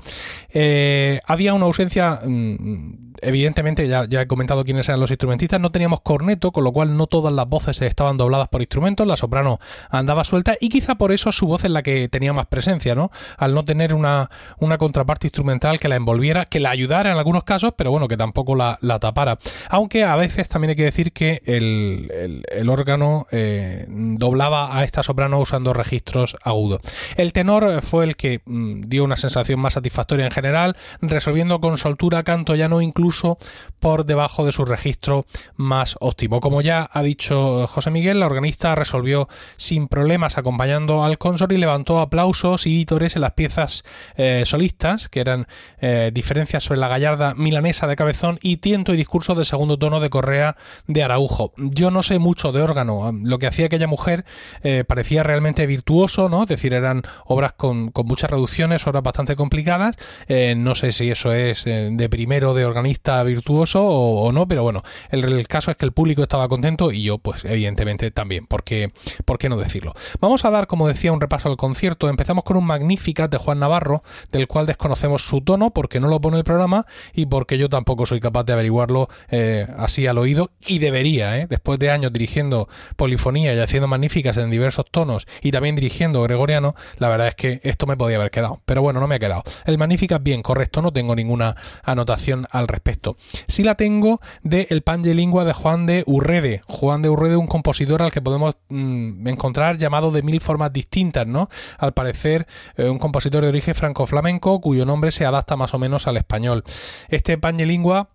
Eh, 0.49 1.19
había 1.25 1.53
una 1.53 1.65
ausencia, 1.65 2.21
mm, 2.23 3.15
evidentemente, 3.21 3.87
ya, 3.87 4.05
ya 4.07 4.21
he 4.21 4.27
comentado 4.27 4.63
quiénes 4.63 4.87
eran 4.87 4.99
los 5.01 5.09
instrumentistas, 5.11 5.59
no 5.59 5.71
teníamos 5.71 6.01
corneto, 6.01 6.51
con 6.51 6.63
lo 6.63 6.71
cual 6.71 6.95
no 6.95 7.07
todas 7.07 7.33
las 7.33 7.47
voces 7.47 7.81
estaban 7.81 8.15
dobladas 8.15 8.47
por 8.47 8.61
instrumentos, 8.61 9.05
la 9.07 9.17
soprano 9.17 9.59
andaba 9.89 10.23
suelta 10.23 10.55
y 10.61 10.69
quizá 10.69 10.95
por 10.95 11.11
eso 11.11 11.31
su 11.31 11.47
voz 11.47 11.65
es 11.65 11.71
la 11.71 11.83
que 11.83 12.07
tenía 12.07 12.31
más 12.31 12.45
presencia, 12.45 12.95
¿no? 12.95 13.11
Al 13.37 13.53
no 13.53 13.65
tener 13.65 13.93
una, 13.93 14.29
una 14.59 14.77
contraparte 14.77 15.27
instrumental 15.27 15.79
que 15.79 15.88
la 15.89 15.95
envolviera, 15.95 16.45
que 16.45 16.59
la 16.59 16.69
ayudara 16.69 17.11
en 17.11 17.17
algunos 17.17 17.43
casos, 17.43 17.73
pero 17.75 17.91
bueno, 17.91 18.07
que 18.07 18.15
tampoco 18.17 18.55
la, 18.55 18.77
la 18.81 18.99
tapara. 18.99 19.37
Aunque 19.69 20.03
a 20.05 20.15
veces 20.15 20.47
también 20.47 20.69
hay 20.69 20.75
que 20.75 20.83
decir 20.83 21.11
que 21.11 21.41
el, 21.45 22.43
el- 22.53 22.69
órgano 22.69 23.25
eh, 23.31 23.85
doblaba 23.89 24.77
a 24.77 24.83
esta 24.83 25.01
soprano 25.01 25.39
usando 25.39 25.73
registros 25.73 26.37
agudos. 26.43 26.81
El 27.17 27.33
tenor 27.33 27.81
fue 27.81 28.03
el 28.05 28.15
que 28.15 28.41
mm, 28.45 28.81
dio 28.83 29.03
una 29.03 29.17
sensación 29.17 29.59
más 29.59 29.73
satisfactoria 29.73 30.25
en 30.25 30.31
general, 30.31 30.77
resolviendo 31.01 31.59
con 31.59 31.77
soltura 31.79 32.21
canto 32.23 32.55
llano 32.55 32.81
incluso 32.81 33.37
por 33.79 34.05
debajo 34.05 34.45
de 34.45 34.51
su 34.51 34.65
registro 34.65 35.25
más 35.55 35.97
óptimo. 35.99 36.39
Como 36.41 36.61
ya 36.61 36.87
ha 36.91 37.01
dicho 37.01 37.65
José 37.67 37.89
Miguel, 37.89 38.19
la 38.19 38.27
organista 38.27 38.75
resolvió 38.75 39.27
sin 39.57 39.87
problemas 39.87 40.37
acompañando 40.37 41.03
al 41.03 41.17
consort 41.17 41.51
y 41.51 41.57
levantó 41.57 41.99
aplausos 41.99 42.67
y 42.67 42.71
vítores 42.77 43.15
en 43.15 43.21
las 43.21 43.31
piezas 43.31 43.83
eh, 44.15 44.43
solistas, 44.45 45.09
que 45.09 45.21
eran 45.21 45.47
eh, 45.81 46.11
diferencias 46.13 46.63
sobre 46.63 46.79
la 46.79 46.87
gallarda 46.87 47.33
milanesa 47.35 47.87
de 47.87 47.95
Cabezón 47.95 48.39
y 48.41 48.57
tiento 48.57 48.93
y 48.93 48.97
discurso 48.97 49.35
de 49.35 49.45
segundo 49.45 49.77
tono 49.77 49.99
de 49.99 50.09
Correa 50.09 50.57
de 50.87 51.03
Araujo. 51.03 51.53
Yo 51.57 51.91
no 51.91 52.03
sé 52.03 52.19
mucho 52.19 52.51
de 52.51 52.61
órgano, 52.61 53.11
lo 53.23 53.39
que 53.39 53.47
hacía 53.47 53.67
aquella 53.67 53.87
mujer 53.87 54.25
eh, 54.63 54.83
parecía 54.87 55.23
realmente 55.23 55.65
virtuoso, 55.65 56.29
¿no? 56.29 56.43
Es 56.43 56.49
decir, 56.49 56.73
eran 56.73 57.03
obras 57.25 57.53
con, 57.53 57.91
muchas 58.05 58.31
reducciones, 58.31 58.85
obras 58.87 59.03
bastante 59.03 59.35
complicadas. 59.35 59.95
Eh, 60.27 60.55
no 60.57 60.75
sé 60.75 60.91
si 60.91 61.09
eso 61.11 61.33
es 61.33 61.65
de 61.65 62.09
primero 62.09 62.53
de 62.53 62.65
organista 62.65 63.21
virtuoso 63.23 63.85
o, 63.85 64.31
no, 64.31 64.47
pero 64.47 64.63
bueno, 64.63 64.83
el, 65.09 65.47
caso 65.47 65.71
es 65.71 65.77
que 65.77 65.85
el 65.85 65.91
público 65.91 66.21
estaba 66.23 66.47
contento 66.47 66.91
y 66.91 67.03
yo, 67.03 67.17
pues 67.17 67.45
evidentemente 67.45 68.11
también, 68.11 68.45
porque, 68.47 68.91
¿por 69.25 69.37
qué 69.37 69.49
no 69.49 69.57
decirlo? 69.57 69.93
Vamos 70.19 70.45
a 70.45 70.49
dar, 70.49 70.67
como 70.67 70.87
decía, 70.87 71.11
un 71.11 71.21
repaso 71.21 71.49
al 71.49 71.57
concierto. 71.57 72.09
Empezamos 72.09 72.43
con 72.43 72.57
un 72.57 72.65
Magnificat 72.65 73.31
de 73.31 73.37
Juan 73.37 73.59
Navarro, 73.59 74.03
del 74.31 74.47
cual 74.47 74.65
desconocemos 74.65 75.23
su 75.23 75.41
tono 75.41 75.68
porque 75.71 75.99
no 75.99 76.07
lo 76.07 76.21
pone 76.21 76.37
el 76.37 76.43
programa 76.43 76.85
y 77.13 77.25
porque 77.25 77.57
yo 77.57 77.69
tampoco 77.69 78.05
soy 78.05 78.19
capaz 78.19 78.43
de 78.43 78.53
averiguarlo 78.53 79.07
eh, 79.29 79.67
así 79.77 80.07
al 80.07 80.17
oído 80.17 80.51
y 80.65 80.79
debería, 80.79 81.37
¿eh? 81.37 81.47
después 81.49 81.79
de 81.79 81.91
años 81.91 82.13
dirigiendo 82.13 82.69
polifonía 82.95 83.53
y 83.53 83.59
haciendo 83.59 83.87
magníficas 83.87 84.37
en 84.37 84.49
diversos 84.49 84.85
tonos 84.91 85.27
y 85.41 85.51
también 85.51 85.75
dirigiendo 85.75 86.21
gregoriano, 86.23 86.75
la 86.97 87.09
verdad 87.09 87.27
es 87.27 87.35
que 87.35 87.61
esto 87.63 87.85
me 87.85 87.97
podía 87.97 88.17
haber 88.17 88.31
quedado, 88.31 88.61
pero 88.65 88.81
bueno, 88.81 88.99
no 88.99 89.07
me 89.07 89.15
ha 89.15 89.19
quedado. 89.19 89.43
El 89.65 89.77
Magnificat 89.77 90.21
bien, 90.21 90.41
correcto, 90.41 90.81
no 90.81 90.91
tengo 90.91 91.15
ninguna 91.15 91.55
anotación 91.83 92.47
al 92.51 92.67
respecto. 92.67 93.15
Sí 93.47 93.63
la 93.63 93.75
tengo 93.75 94.19
de 94.43 94.67
El 94.69 94.83
Lingua 95.15 95.45
de 95.45 95.53
Juan 95.53 95.85
de 95.85 96.03
Urrede. 96.05 96.61
Juan 96.67 97.01
de 97.01 97.09
Urrede, 97.09 97.35
un 97.35 97.47
compositor 97.47 98.01
al 98.01 98.11
que 98.11 98.21
podemos 98.21 98.55
mm, 98.69 99.27
encontrar 99.27 99.77
llamado 99.77 100.11
de 100.11 100.23
mil 100.23 100.41
formas 100.41 100.73
distintas, 100.73 101.27
¿no? 101.27 101.49
Al 101.77 101.93
parecer, 101.93 102.47
eh, 102.75 102.89
un 102.89 102.99
compositor 102.99 103.43
de 103.43 103.49
origen 103.49 103.75
franco-flamenco 103.75 104.61
cuyo 104.61 104.85
nombre 104.85 105.11
se 105.11 105.25
adapta 105.25 105.55
más 105.59 105.75
o 105.75 105.79
menos 105.79 106.07
al 106.07 106.17
español. 106.17 106.63
Este 107.09 107.37
Lingua 107.65 108.09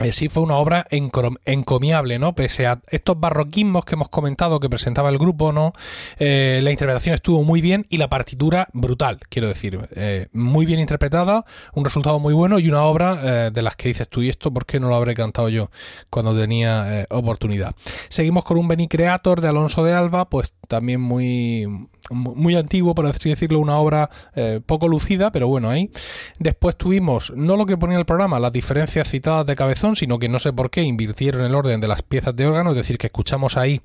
eh, 0.00 0.12
sí 0.12 0.28
fue 0.30 0.42
una 0.42 0.56
obra 0.56 0.86
encomiable, 0.90 2.18
¿no? 2.18 2.34
Pese 2.34 2.66
a 2.66 2.80
estos 2.88 3.20
barroquismos 3.20 3.84
que 3.84 3.96
hemos 3.96 4.08
comentado 4.08 4.58
que 4.58 4.70
presentaba 4.70 5.10
el 5.10 5.18
grupo, 5.18 5.52
¿no? 5.52 5.74
Eh, 6.18 6.60
la 6.62 6.70
interpretación 6.70 7.14
estuvo 7.14 7.44
muy 7.44 7.60
bien 7.60 7.86
y 7.90 7.98
la 7.98 8.08
partitura 8.08 8.68
brutal, 8.72 9.20
quiero 9.28 9.48
decir. 9.48 9.78
Eh, 9.94 10.28
muy 10.32 10.64
bien 10.64 10.80
interpretada, 10.80 11.44
un 11.74 11.84
resultado 11.84 12.18
muy 12.18 12.32
bueno 12.32 12.58
y 12.58 12.68
una 12.68 12.84
obra 12.84 13.50
de 13.50 13.62
las 13.62 13.76
que 13.76 13.88
dices 13.88 14.08
tú, 14.08 14.22
¿y 14.22 14.28
esto 14.28 14.52
por 14.52 14.64
qué 14.64 14.80
no 14.80 14.88
lo 14.88 14.94
habré 14.94 15.14
cantado 15.14 15.48
yo 15.50 15.70
cuando 16.08 16.38
tenía 16.38 17.06
oportunidad? 17.10 17.74
Seguimos 18.08 18.44
con 18.44 18.56
un 18.56 18.68
Beni 18.68 18.88
Creator 18.88 19.40
de 19.40 19.48
Alonso 19.48 19.84
de 19.84 19.92
Alba, 19.92 20.30
pues 20.30 20.54
también 20.68 21.00
muy 21.00 21.66
muy 22.10 22.56
antiguo, 22.56 22.94
por 22.94 23.06
así 23.06 23.30
decirlo, 23.30 23.58
una 23.58 23.78
obra 23.78 24.10
eh, 24.34 24.60
poco 24.64 24.88
lucida, 24.88 25.30
pero 25.32 25.48
bueno, 25.48 25.70
ahí. 25.70 25.90
Después 26.38 26.76
tuvimos, 26.76 27.32
no 27.36 27.56
lo 27.56 27.66
que 27.66 27.76
ponía 27.76 27.98
el 27.98 28.04
programa, 28.04 28.38
las 28.38 28.52
diferencias 28.52 29.08
citadas 29.08 29.46
de 29.46 29.56
cabezón, 29.56 29.96
sino 29.96 30.18
que 30.18 30.28
no 30.28 30.38
sé 30.38 30.52
por 30.52 30.70
qué 30.70 30.82
invirtieron 30.82 31.44
el 31.44 31.54
orden 31.54 31.80
de 31.80 31.88
las 31.88 32.02
piezas 32.02 32.34
de 32.36 32.46
órgano, 32.46 32.70
es 32.70 32.76
decir, 32.76 32.98
que 32.98 33.06
escuchamos 33.06 33.56
ahí 33.56 33.80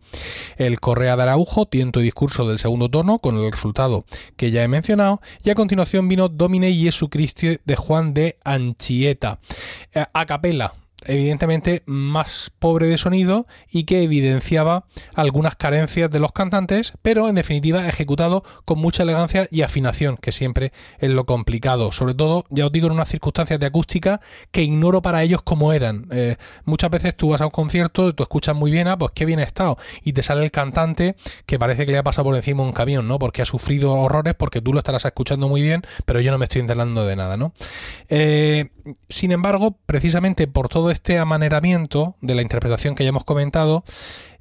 el 0.57 0.79
Correa 0.79 1.15
de 1.15 1.23
Araujo, 1.23 1.65
tiento 1.65 1.99
y 2.01 2.03
discurso 2.03 2.47
del 2.47 2.59
segundo 2.59 2.89
tono, 2.89 3.19
con 3.19 3.37
el 3.37 3.51
resultado 3.51 4.05
que 4.35 4.51
ya 4.51 4.63
he 4.63 4.67
mencionado, 4.67 5.21
y 5.43 5.49
a 5.49 5.55
continuación 5.55 6.07
vino 6.07 6.29
Domine 6.29 6.73
Jesucristo 6.73 7.25
de 7.63 7.75
Juan 7.75 8.13
de 8.13 8.37
Anchieta. 8.43 9.39
Eh, 9.93 10.05
a 10.13 10.25
capela, 10.25 10.73
evidentemente 11.05 11.83
más 11.85 12.51
pobre 12.59 12.87
de 12.87 12.97
sonido 12.97 13.47
y 13.69 13.85
que 13.85 14.03
evidenciaba 14.03 14.85
algunas 15.13 15.55
carencias 15.55 16.09
de 16.09 16.19
los 16.19 16.31
cantantes, 16.31 16.93
pero 17.01 17.27
en 17.27 17.35
definitiva 17.35 17.87
ejecutado 17.87 18.43
con 18.65 18.79
mucha 18.79 19.03
elegancia 19.03 19.47
y 19.51 19.61
afinación, 19.61 20.17
que 20.17 20.31
siempre 20.31 20.71
es 20.99 21.09
lo 21.09 21.25
complicado, 21.25 21.91
sobre 21.91 22.13
todo, 22.13 22.45
ya 22.49 22.65
os 22.65 22.71
digo, 22.71 22.87
en 22.87 22.93
unas 22.93 23.09
circunstancias 23.09 23.59
de 23.59 23.65
acústica 23.65 24.21
que 24.51 24.63
ignoro 24.63 25.01
para 25.01 25.23
ellos 25.23 25.41
cómo 25.43 25.73
eran. 25.73 26.07
Eh, 26.11 26.35
muchas 26.65 26.91
veces 26.91 27.15
tú 27.15 27.29
vas 27.29 27.41
a 27.41 27.45
un 27.45 27.51
concierto, 27.51 28.13
tú 28.13 28.23
escuchas 28.23 28.55
muy 28.55 28.71
bien, 28.71 28.87
ah, 28.87 28.97
pues 28.97 29.11
qué 29.13 29.25
bien 29.25 29.39
ha 29.39 29.43
estado, 29.43 29.77
y 30.03 30.13
te 30.13 30.23
sale 30.23 30.43
el 30.43 30.51
cantante 30.51 31.15
que 31.45 31.59
parece 31.59 31.85
que 31.85 31.91
le 31.91 31.97
ha 31.97 32.03
pasado 32.03 32.25
por 32.25 32.35
encima 32.35 32.63
un 32.63 32.71
camión, 32.71 33.07
¿no? 33.07 33.19
Porque 33.19 33.41
ha 33.41 33.45
sufrido 33.45 33.93
horrores, 33.93 34.35
porque 34.35 34.61
tú 34.61 34.73
lo 34.73 34.79
estarás 34.79 35.05
escuchando 35.05 35.47
muy 35.47 35.61
bien, 35.61 35.83
pero 36.05 36.21
yo 36.21 36.31
no 36.31 36.37
me 36.37 36.45
estoy 36.45 36.61
enterando 36.61 37.05
de 37.05 37.15
nada, 37.15 37.37
¿no? 37.37 37.53
Eh, 38.09 38.69
sin 39.09 39.31
embargo, 39.31 39.77
precisamente 39.85 40.47
por 40.47 40.69
todo 40.69 40.91
este 40.95 41.19
amaneramiento 41.19 42.15
de 42.21 42.35
la 42.35 42.41
interpretación 42.41 42.95
que 42.95 43.03
ya 43.03 43.09
hemos 43.09 43.25
comentado, 43.25 43.83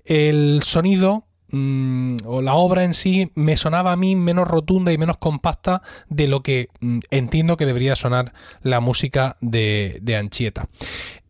el 0.04 0.62
sonido 0.62 1.25
mm, 1.50 2.18
o 2.25 2.42
la 2.42 2.54
obra 2.54 2.84
en 2.84 2.94
sí 2.94 3.30
me 3.34 3.56
sonaba 3.56 3.92
a 3.92 3.96
mí 3.96 4.16
menos 4.16 4.49
rotunda 4.49 4.92
y 4.92 4.99
menos 4.99 5.18
compacta 5.18 5.82
de 6.08 6.28
lo 6.28 6.42
que 6.42 6.68
mm, 6.80 7.00
entiendo 7.11 7.56
que 7.56 7.66
debería 7.66 7.96
sonar 7.96 8.32
la 8.62 8.80
música 8.80 9.37
de, 9.40 10.00
Anchieta. 10.18 10.68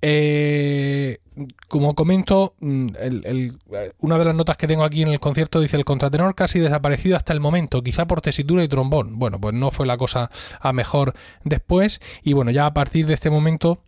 Eh, 0.03 1.19
como 1.69 1.95
comento, 1.95 2.55
mm, 2.61 2.89
una 4.01 4.19
de 4.19 4.25
las 4.25 4.35
notas 4.35 4.59
que 4.59 4.69
tengo 4.69 4.85
aquí 4.85 5.03
en 5.03 5.09
el 5.09 5.21
concierto 5.21 5.61
dice 5.61 5.79
el 5.79 5.87
contratenor 5.87 6.35
casi 6.35 6.61
desaparecido 6.61 7.17
hasta 7.17 7.33
el 7.33 7.41
momento, 7.41 7.83
quizá 7.83 8.07
por 8.07 8.21
tesitura 8.21 8.63
y 8.63 8.69
trombón. 8.69 9.19
Bueno, 9.19 9.41
pues 9.41 9.55
no 9.55 9.71
fue 9.71 9.87
la 9.87 9.97
cosa 9.97 10.31
a 10.61 10.73
mejor 10.75 11.15
después 11.45 12.01
y 12.23 12.35
bueno, 12.35 12.51
ya 12.51 12.67
a 12.67 12.75
partir 12.75 13.07
de 13.07 13.15
este 13.15 13.31
momento 13.31 13.81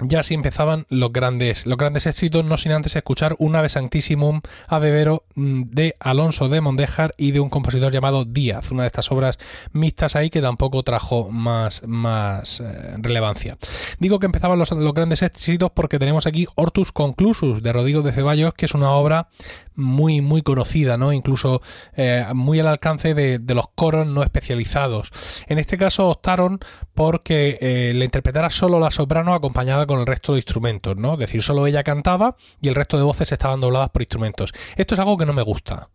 ya 0.00 0.20
así 0.20 0.34
empezaban 0.34 0.86
los 0.88 1.12
grandes, 1.12 1.66
los 1.66 1.78
grandes 1.78 2.06
éxitos, 2.06 2.44
no 2.44 2.56
sin 2.58 2.72
antes 2.72 2.96
escuchar 2.96 3.34
un 3.38 3.56
Ave 3.56 3.68
Sanctissimum 3.68 4.40
a 4.68 4.78
Bebero 4.78 5.24
mm, 5.34 5.62
de 5.70 5.94
Alonso 6.00 6.48
de 6.48 6.60
Mondejar 6.60 7.12
y 7.16 7.30
de 7.30 7.40
un 7.40 7.48
compositor 7.48 7.92
llamado 7.92 8.24
Díaz, 8.24 8.70
una 8.70 8.82
de 8.82 8.88
estas 8.88 9.10
obras 9.10 9.38
mixtas 9.72 10.16
ahí 10.16 10.30
que 10.30 10.42
tampoco 10.42 10.82
trajo 10.82 11.30
más, 11.30 11.82
más 11.86 12.60
eh, 12.60 12.96
relevancia. 12.98 13.56
Digo 13.98 14.18
que 14.18 14.26
empezaban 14.26 14.58
los, 14.58 14.70
los, 14.72 14.94
grandes 14.94 15.22
éxitos 15.22 15.70
porque 15.72 15.98
tenemos 15.98 16.26
aquí 16.26 16.46
Hortus 16.54 16.92
Conclusus 16.92 17.62
de 17.62 17.72
Rodrigo 17.72 18.02
de 18.02 18.12
Ceballos, 18.12 18.54
que 18.54 18.66
es 18.66 18.74
una 18.74 18.90
obra 18.90 19.28
muy, 19.76 20.20
muy 20.20 20.42
conocida, 20.42 20.96
¿no? 20.96 21.12
Incluso 21.12 21.62
eh, 21.94 22.26
muy 22.34 22.58
al 22.60 22.66
alcance 22.66 23.14
de, 23.14 23.40
los 23.54 23.68
coros 23.74 24.06
no 24.06 24.22
especializados. 24.22 25.12
En 25.46 25.58
este 25.58 25.78
caso 25.78 26.08
optaron 26.08 26.60
porque 26.96 27.58
eh, 27.60 27.92
le 27.94 28.06
interpretara 28.06 28.48
solo 28.48 28.80
la 28.80 28.90
soprano 28.90 29.34
acompañada 29.34 29.86
con 29.86 30.00
el 30.00 30.06
resto 30.06 30.32
de 30.32 30.38
instrumentos, 30.38 30.96
¿no? 30.96 31.12
Es 31.12 31.18
decir, 31.18 31.42
solo 31.42 31.66
ella 31.66 31.84
cantaba 31.84 32.36
y 32.62 32.68
el 32.68 32.74
resto 32.74 32.96
de 32.96 33.04
voces 33.04 33.30
estaban 33.30 33.60
dobladas 33.60 33.90
por 33.90 34.00
instrumentos. 34.00 34.54
Esto 34.76 34.94
es 34.94 34.98
algo 34.98 35.18
que 35.18 35.26
no 35.26 35.34
me 35.34 35.42
gusta. 35.42 35.90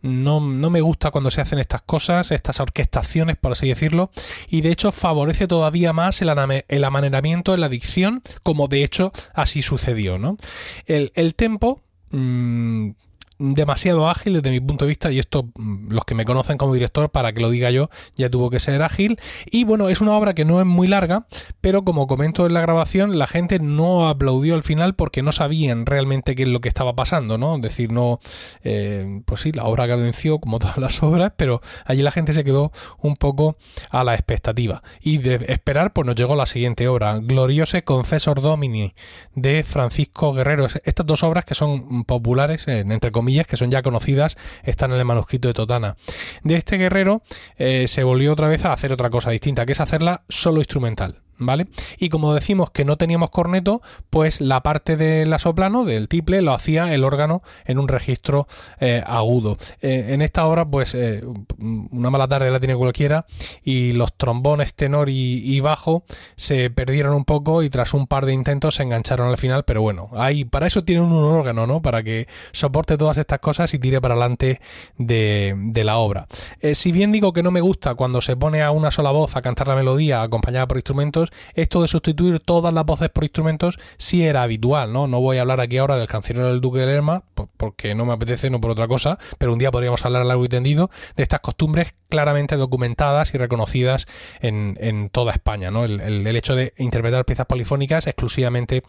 No, 0.00 0.40
no 0.40 0.70
me 0.70 0.80
gusta 0.80 1.10
cuando 1.10 1.30
se 1.30 1.42
hacen 1.42 1.58
estas 1.58 1.82
cosas, 1.82 2.30
estas 2.30 2.58
orquestaciones, 2.58 3.36
por 3.36 3.52
así 3.52 3.68
decirlo, 3.68 4.10
y 4.48 4.62
de 4.62 4.72
hecho 4.72 4.92
favorece 4.92 5.46
todavía 5.46 5.92
más 5.92 6.22
el, 6.22 6.32
el 6.68 6.84
amaneramiento 6.84 7.52
en 7.52 7.60
la 7.60 7.68
dicción, 7.68 8.22
como 8.42 8.66
de 8.66 8.82
hecho 8.82 9.12
así 9.34 9.60
sucedió, 9.60 10.18
¿no? 10.18 10.38
El, 10.86 11.12
el 11.16 11.34
tempo 11.34 11.82
mm, 12.12 12.90
demasiado 13.38 14.08
ágil 14.08 14.34
desde 14.34 14.50
mi 14.50 14.60
punto 14.60 14.84
de 14.84 14.90
vista 14.90 15.12
y 15.12 15.18
esto 15.18 15.50
mm, 15.54 15.92
los 15.92 16.04
que 16.04 16.14
me 16.14 16.24
conocen 16.24 16.56
como 16.56 16.72
director 16.72 17.10
para 17.10 17.32
que 17.32 17.40
lo 17.40 17.50
diga 17.50 17.70
yo 17.70 17.90
ya 18.14 18.30
tuvo 18.30 18.50
que 18.50 18.60
ser 18.60 18.82
ágil. 18.82 19.18
Y 19.44 19.64
bueno 19.64 19.88
es 19.88 20.00
una 20.00 20.12
obra 20.12 20.34
que 20.34 20.44
no 20.44 20.60
es 20.60 20.66
muy 20.66 20.88
larga 20.88 21.26
pero 21.60 21.84
como 21.84 22.06
comento 22.06 22.46
en 22.46 22.54
la 22.54 22.60
grabación 22.60 23.18
la 23.18 23.26
gente 23.26 23.58
no 23.58 24.08
aplaudió 24.08 24.54
al 24.54 24.62
final 24.62 24.94
porque 24.94 25.22
no 25.22 25.32
sabían 25.32 25.84
realmente 25.84 26.34
qué 26.34 26.44
es 26.44 26.48
lo 26.48 26.60
que 26.60 26.68
estaba 26.68 26.96
pasando 26.96 27.36
no 27.36 27.56
es 27.56 27.62
decir 27.62 27.92
no 27.92 28.20
eh, 28.64 29.20
pues 29.26 29.42
sí 29.42 29.52
la 29.52 29.64
obra 29.64 29.86
cadenció 29.86 30.38
como 30.38 30.58
todas 30.66 30.78
las 30.78 31.02
obras 31.02 31.32
pero 31.36 31.60
allí 31.84 32.02
la 32.02 32.12
gente 32.12 32.32
se 32.32 32.44
quedó 32.44 32.72
un 33.00 33.16
poco 33.16 33.56
a 33.90 34.02
la 34.02 34.14
expectativa. 34.14 34.82
Y 35.00 35.18
de 35.18 35.44
esperar 35.48 35.92
pues 35.92 36.06
nos 36.06 36.16
llegó 36.16 36.36
la 36.36 36.46
siguiente 36.46 36.88
obra 36.88 37.18
Gloriose 37.18 37.84
Confessor 37.84 38.40
Domini 38.40 38.94
de 39.34 39.62
Francisco 39.62 40.32
Guerrero. 40.32 40.66
Estas 40.84 41.06
dos 41.06 41.22
obras 41.22 41.44
que 41.44 41.54
son 41.54 42.04
populares 42.04 42.66
entre 42.68 43.10
comillas 43.12 43.25
que 43.46 43.56
son 43.56 43.70
ya 43.70 43.82
conocidas, 43.82 44.36
están 44.62 44.92
en 44.92 44.98
el 44.98 45.04
manuscrito 45.04 45.48
de 45.48 45.54
Totana. 45.54 45.96
De 46.42 46.56
este 46.56 46.78
guerrero 46.78 47.22
eh, 47.56 47.86
se 47.88 48.04
volvió 48.04 48.32
otra 48.32 48.48
vez 48.48 48.64
a 48.64 48.72
hacer 48.72 48.92
otra 48.92 49.10
cosa 49.10 49.30
distinta, 49.30 49.66
que 49.66 49.72
es 49.72 49.80
hacerla 49.80 50.22
solo 50.28 50.58
instrumental. 50.58 51.25
¿Vale? 51.38 51.66
Y 51.98 52.08
como 52.08 52.34
decimos 52.34 52.70
que 52.70 52.84
no 52.84 52.96
teníamos 52.96 53.30
corneto, 53.30 53.82
pues 54.10 54.40
la 54.40 54.62
parte 54.62 54.96
de 54.96 55.26
la 55.26 55.38
soplano, 55.38 55.84
del 55.84 56.08
tiple, 56.08 56.42
lo 56.42 56.52
hacía 56.52 56.92
el 56.94 57.04
órgano 57.04 57.42
en 57.64 57.78
un 57.78 57.88
registro 57.88 58.46
eh, 58.80 59.02
agudo. 59.06 59.58
Eh, 59.80 60.06
en 60.10 60.22
esta 60.22 60.46
obra, 60.46 60.64
pues 60.64 60.94
eh, 60.94 61.22
una 61.58 62.10
mala 62.10 62.28
tarde 62.28 62.50
la 62.50 62.58
tiene 62.60 62.76
cualquiera 62.76 63.26
y 63.62 63.92
los 63.92 64.16
trombones 64.16 64.74
tenor 64.74 65.08
y, 65.08 65.60
bajo 65.60 66.04
se 66.36 66.70
perdieron 66.70 67.14
un 67.14 67.24
poco 67.24 67.62
y 67.62 67.70
tras 67.70 67.94
un 67.94 68.06
par 68.06 68.26
de 68.26 68.32
intentos 68.32 68.76
se 68.76 68.82
engancharon 68.82 69.28
al 69.28 69.38
final, 69.38 69.64
pero 69.64 69.80
bueno, 69.82 70.10
ahí 70.12 70.44
para 70.44 70.66
eso 70.66 70.84
tiene 70.84 71.00
un 71.00 71.12
órgano, 71.12 71.66
¿no? 71.66 71.80
Para 71.82 72.02
que 72.02 72.28
soporte 72.52 72.96
todas 72.96 73.16
estas 73.16 73.40
cosas 73.40 73.72
y 73.74 73.78
tire 73.78 74.00
para 74.00 74.14
adelante 74.14 74.60
de, 74.98 75.54
de 75.56 75.84
la 75.84 75.96
obra. 75.96 76.26
si 76.74 76.92
bien 76.92 77.10
digo 77.10 77.32
que 77.32 77.42
no 77.42 77.50
me 77.50 77.60
gusta 77.60 77.94
cuando 77.94 78.20
se 78.20 78.36
pone 78.36 78.62
a 78.62 78.70
una 78.70 78.90
sola 78.90 79.10
voz 79.10 79.34
a 79.34 79.42
cantar 79.42 79.66
la 79.68 79.76
melodía 79.76 80.22
acompañada 80.22 80.68
por 80.68 80.76
instrumentos, 80.76 81.25
esto 81.54 81.82
de 81.82 81.88
sustituir 81.88 82.40
todas 82.40 82.72
las 82.72 82.84
voces 82.84 83.08
por 83.10 83.24
instrumentos 83.24 83.78
sí 83.96 84.24
era 84.24 84.42
habitual, 84.42 84.92
¿no? 84.92 85.06
No 85.06 85.20
voy 85.20 85.38
a 85.38 85.42
hablar 85.42 85.60
aquí 85.60 85.78
ahora 85.78 85.96
del 85.96 86.08
cancionero 86.08 86.48
del 86.48 86.60
Duque 86.60 86.80
de 86.80 86.86
Lerma, 86.86 87.24
porque 87.56 87.94
no 87.94 88.04
me 88.04 88.12
apetece, 88.12 88.50
no 88.50 88.60
por 88.60 88.70
otra 88.70 88.88
cosa, 88.88 89.18
pero 89.38 89.52
un 89.52 89.58
día 89.58 89.70
podríamos 89.70 90.04
hablar 90.04 90.26
largo 90.26 90.44
y 90.44 90.48
tendido 90.48 90.90
de 91.16 91.22
estas 91.22 91.40
costumbres 91.40 91.94
claramente 92.08 92.56
documentadas 92.56 93.34
y 93.34 93.38
reconocidas 93.38 94.06
en, 94.40 95.10
toda 95.10 95.32
España, 95.32 95.70
¿no? 95.70 95.84
El, 95.84 96.26
hecho 96.36 96.54
de 96.54 96.74
interpretar 96.76 97.24
piezas 97.24 97.46
polifónicas 97.46 98.06
exclusivamente 98.06 98.82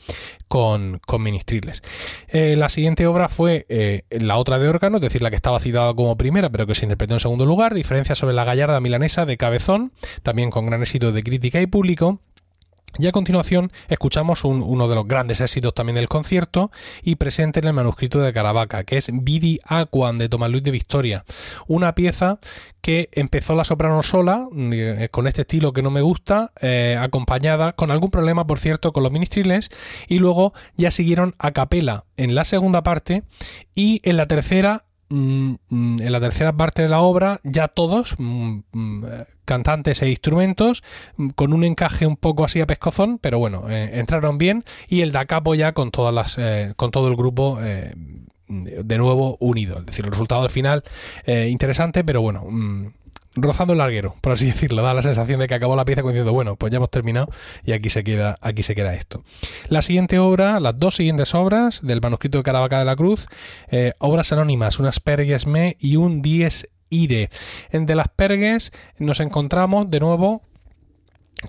con, 0.47 1.01
ministriles. 1.19 1.81
Eh, 2.27 2.55
la 2.57 2.69
siguiente 2.69 3.07
obra 3.07 3.29
fue 3.29 3.65
eh, 3.69 4.03
la 4.09 4.37
otra 4.37 4.59
de 4.59 4.67
órgano, 4.67 4.97
es 4.97 5.01
decir, 5.01 5.21
la 5.21 5.29
que 5.29 5.35
estaba 5.35 5.59
citada 5.59 5.93
como 5.93 6.17
primera, 6.17 6.49
pero 6.49 6.67
que 6.67 6.75
se 6.75 6.85
interpretó 6.85 7.15
en 7.15 7.19
segundo 7.19 7.45
lugar, 7.45 7.73
diferencia 7.73 8.15
sobre 8.15 8.33
la 8.33 8.43
gallarda 8.43 8.79
milanesa 8.79 9.25
de 9.25 9.37
Cabezón, 9.37 9.91
también 10.23 10.51
con 10.51 10.65
gran 10.65 10.81
éxito 10.81 11.11
de 11.11 11.23
crítica 11.23 11.61
y 11.61 11.67
público. 11.67 12.19
Y 12.99 13.07
a 13.07 13.11
continuación 13.11 13.71
escuchamos 13.89 14.43
uno 14.43 14.87
de 14.87 14.95
los 14.95 15.07
grandes 15.07 15.41
éxitos 15.41 15.73
también 15.73 15.95
del 15.95 16.07
concierto 16.07 16.71
y 17.03 17.15
presente 17.15 17.59
en 17.59 17.67
el 17.67 17.73
manuscrito 17.73 18.19
de 18.19 18.33
Caravaca, 18.33 18.83
que 18.83 18.97
es 18.97 19.11
Vidi 19.13 19.59
Aquam 19.65 20.17
de 20.17 20.29
Tomás 20.29 20.49
Luis 20.49 20.63
de 20.63 20.71
Victoria, 20.71 21.23
una 21.67 21.93
pieza 21.93 22.39
que 22.81 23.09
empezó 23.11 23.53
la 23.53 23.63
soprano 23.63 24.01
sola, 24.01 24.47
eh, 24.55 25.09
con 25.11 25.27
este 25.27 25.41
estilo 25.41 25.73
que 25.73 25.81
no 25.81 25.91
me 25.91 26.01
gusta, 26.01 26.51
eh, 26.61 26.97
acompañada 26.99 27.73
con 27.73 27.91
algún 27.91 28.09
problema, 28.09 28.47
por 28.47 28.59
cierto, 28.59 28.93
con 28.93 29.03
los 29.03 29.11
ministriles, 29.11 29.69
y 30.07 30.19
luego 30.19 30.53
ya 30.75 30.89
siguieron 30.89 31.35
a 31.37 31.51
capela 31.51 32.05
en 32.15 32.33
la 32.33 32.45
segunda 32.45 32.83
parte 32.83 33.23
y 33.75 34.01
en 34.03 34.17
la 34.17 34.27
tercera 34.27 34.47
Mm, 34.47 34.55
mm, 34.55 34.86
en 35.09 36.11
la 36.11 36.19
tercera 36.19 36.55
parte 36.57 36.81
de 36.81 36.89
la 36.89 36.99
obra 36.99 37.39
ya 37.43 37.67
todos 37.67 38.15
mm, 38.17 38.59
cantantes 39.45 40.01
e 40.01 40.09
instrumentos 40.09 40.83
con 41.35 41.53
un 41.53 41.63
encaje 41.63 42.05
un 42.05 42.17
poco 42.17 42.43
así 42.43 42.59
a 42.59 42.67
pescozón 42.67 43.17
pero 43.17 43.39
bueno 43.39 43.69
eh, 43.69 43.99
entraron 43.99 44.37
bien 44.37 44.65
y 44.87 45.01
el 45.01 45.11
da 45.11 45.25
capo 45.25 45.55
ya 45.55 45.71
con 45.71 45.91
todas 45.91 46.13
las 46.13 46.37
eh, 46.37 46.73
con 46.75 46.91
todo 46.91 47.07
el 47.07 47.15
grupo 47.15 47.57
eh, 47.61 47.93
de 48.49 48.97
nuevo 48.97 49.37
unido. 49.41 49.79
Es 49.79 49.85
decir 49.85 50.05
el 50.05 50.11
resultado 50.11 50.43
al 50.43 50.49
final 50.49 50.83
interesante 51.25 52.03
pero 52.03 52.21
bueno 52.21 52.47
rozando 53.37 53.73
el 53.73 53.79
larguero, 53.79 54.15
por 54.21 54.33
así 54.33 54.45
decirlo. 54.47 54.81
Da 54.81 54.93
la 54.93 55.01
sensación 55.01 55.39
de 55.39 55.47
que 55.47 55.53
acabó 55.53 55.75
la 55.75 55.85
pieza 55.85 56.01
diciendo, 56.01 56.33
bueno, 56.33 56.55
pues 56.55 56.71
ya 56.71 56.77
hemos 56.77 56.91
terminado 56.91 57.29
y 57.63 57.71
aquí 57.71 57.89
se 57.89 58.03
queda, 58.03 58.37
aquí 58.41 58.63
se 58.63 58.75
queda 58.75 58.93
esto. 58.93 59.23
La 59.69 59.81
siguiente 59.81 60.19
obra, 60.19 60.59
las 60.59 60.77
dos 60.79 60.95
siguientes 60.95 61.33
obras 61.35 61.81
del 61.83 62.01
manuscrito 62.01 62.37
de 62.37 62.43
Caravaca 62.43 62.79
de 62.79 62.85
la 62.85 62.95
Cruz, 62.95 63.27
eh, 63.69 63.93
obras 63.99 64.31
anónimas, 64.31 64.79
un 64.79 64.85
Asperges 64.85 65.47
Me 65.47 65.77
y 65.79 65.95
un 65.95 66.21
Dies 66.21 66.67
Ire. 66.89 67.29
En 67.71 67.85
de 67.85 67.95
las 67.95 68.07
Pergues 68.09 68.71
nos 68.97 69.19
encontramos 69.19 69.89
de 69.89 69.99
nuevo 69.99 70.46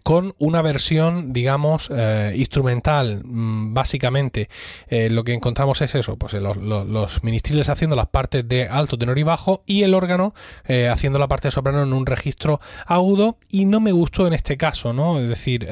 con 0.02 0.34
una 0.38 0.60
versión, 0.60 1.32
digamos, 1.32 1.90
eh, 1.90 2.34
instrumental, 2.36 3.22
mm, 3.24 3.72
básicamente. 3.72 4.48
Eh, 4.88 5.08
lo 5.08 5.24
que 5.24 5.32
encontramos 5.32 5.80
es 5.80 5.94
eso, 5.94 6.16
pues 6.16 6.34
los, 6.34 7.22
ministriles 7.22 7.68
haciendo 7.68 7.96
las 7.96 8.08
partes 8.08 8.46
de 8.46 8.68
alto, 8.68 8.98
tenor 8.98 9.18
y 9.18 9.22
bajo, 9.22 9.62
y 9.66 9.82
el 9.82 9.94
órgano 9.94 10.34
eh, 10.66 10.88
haciendo 10.88 11.18
la 11.18 11.28
parte 11.28 11.48
de 11.48 11.52
soprano 11.52 11.82
en 11.82 11.92
un 11.92 12.06
registro 12.06 12.60
agudo, 12.86 13.38
y 13.48 13.64
no 13.64 13.80
me 13.80 13.92
gustó 13.92 14.26
en 14.26 14.34
este 14.34 14.56
caso, 14.56 14.92
¿no? 14.92 15.18
Es 15.18 15.28
decir, 15.28 15.66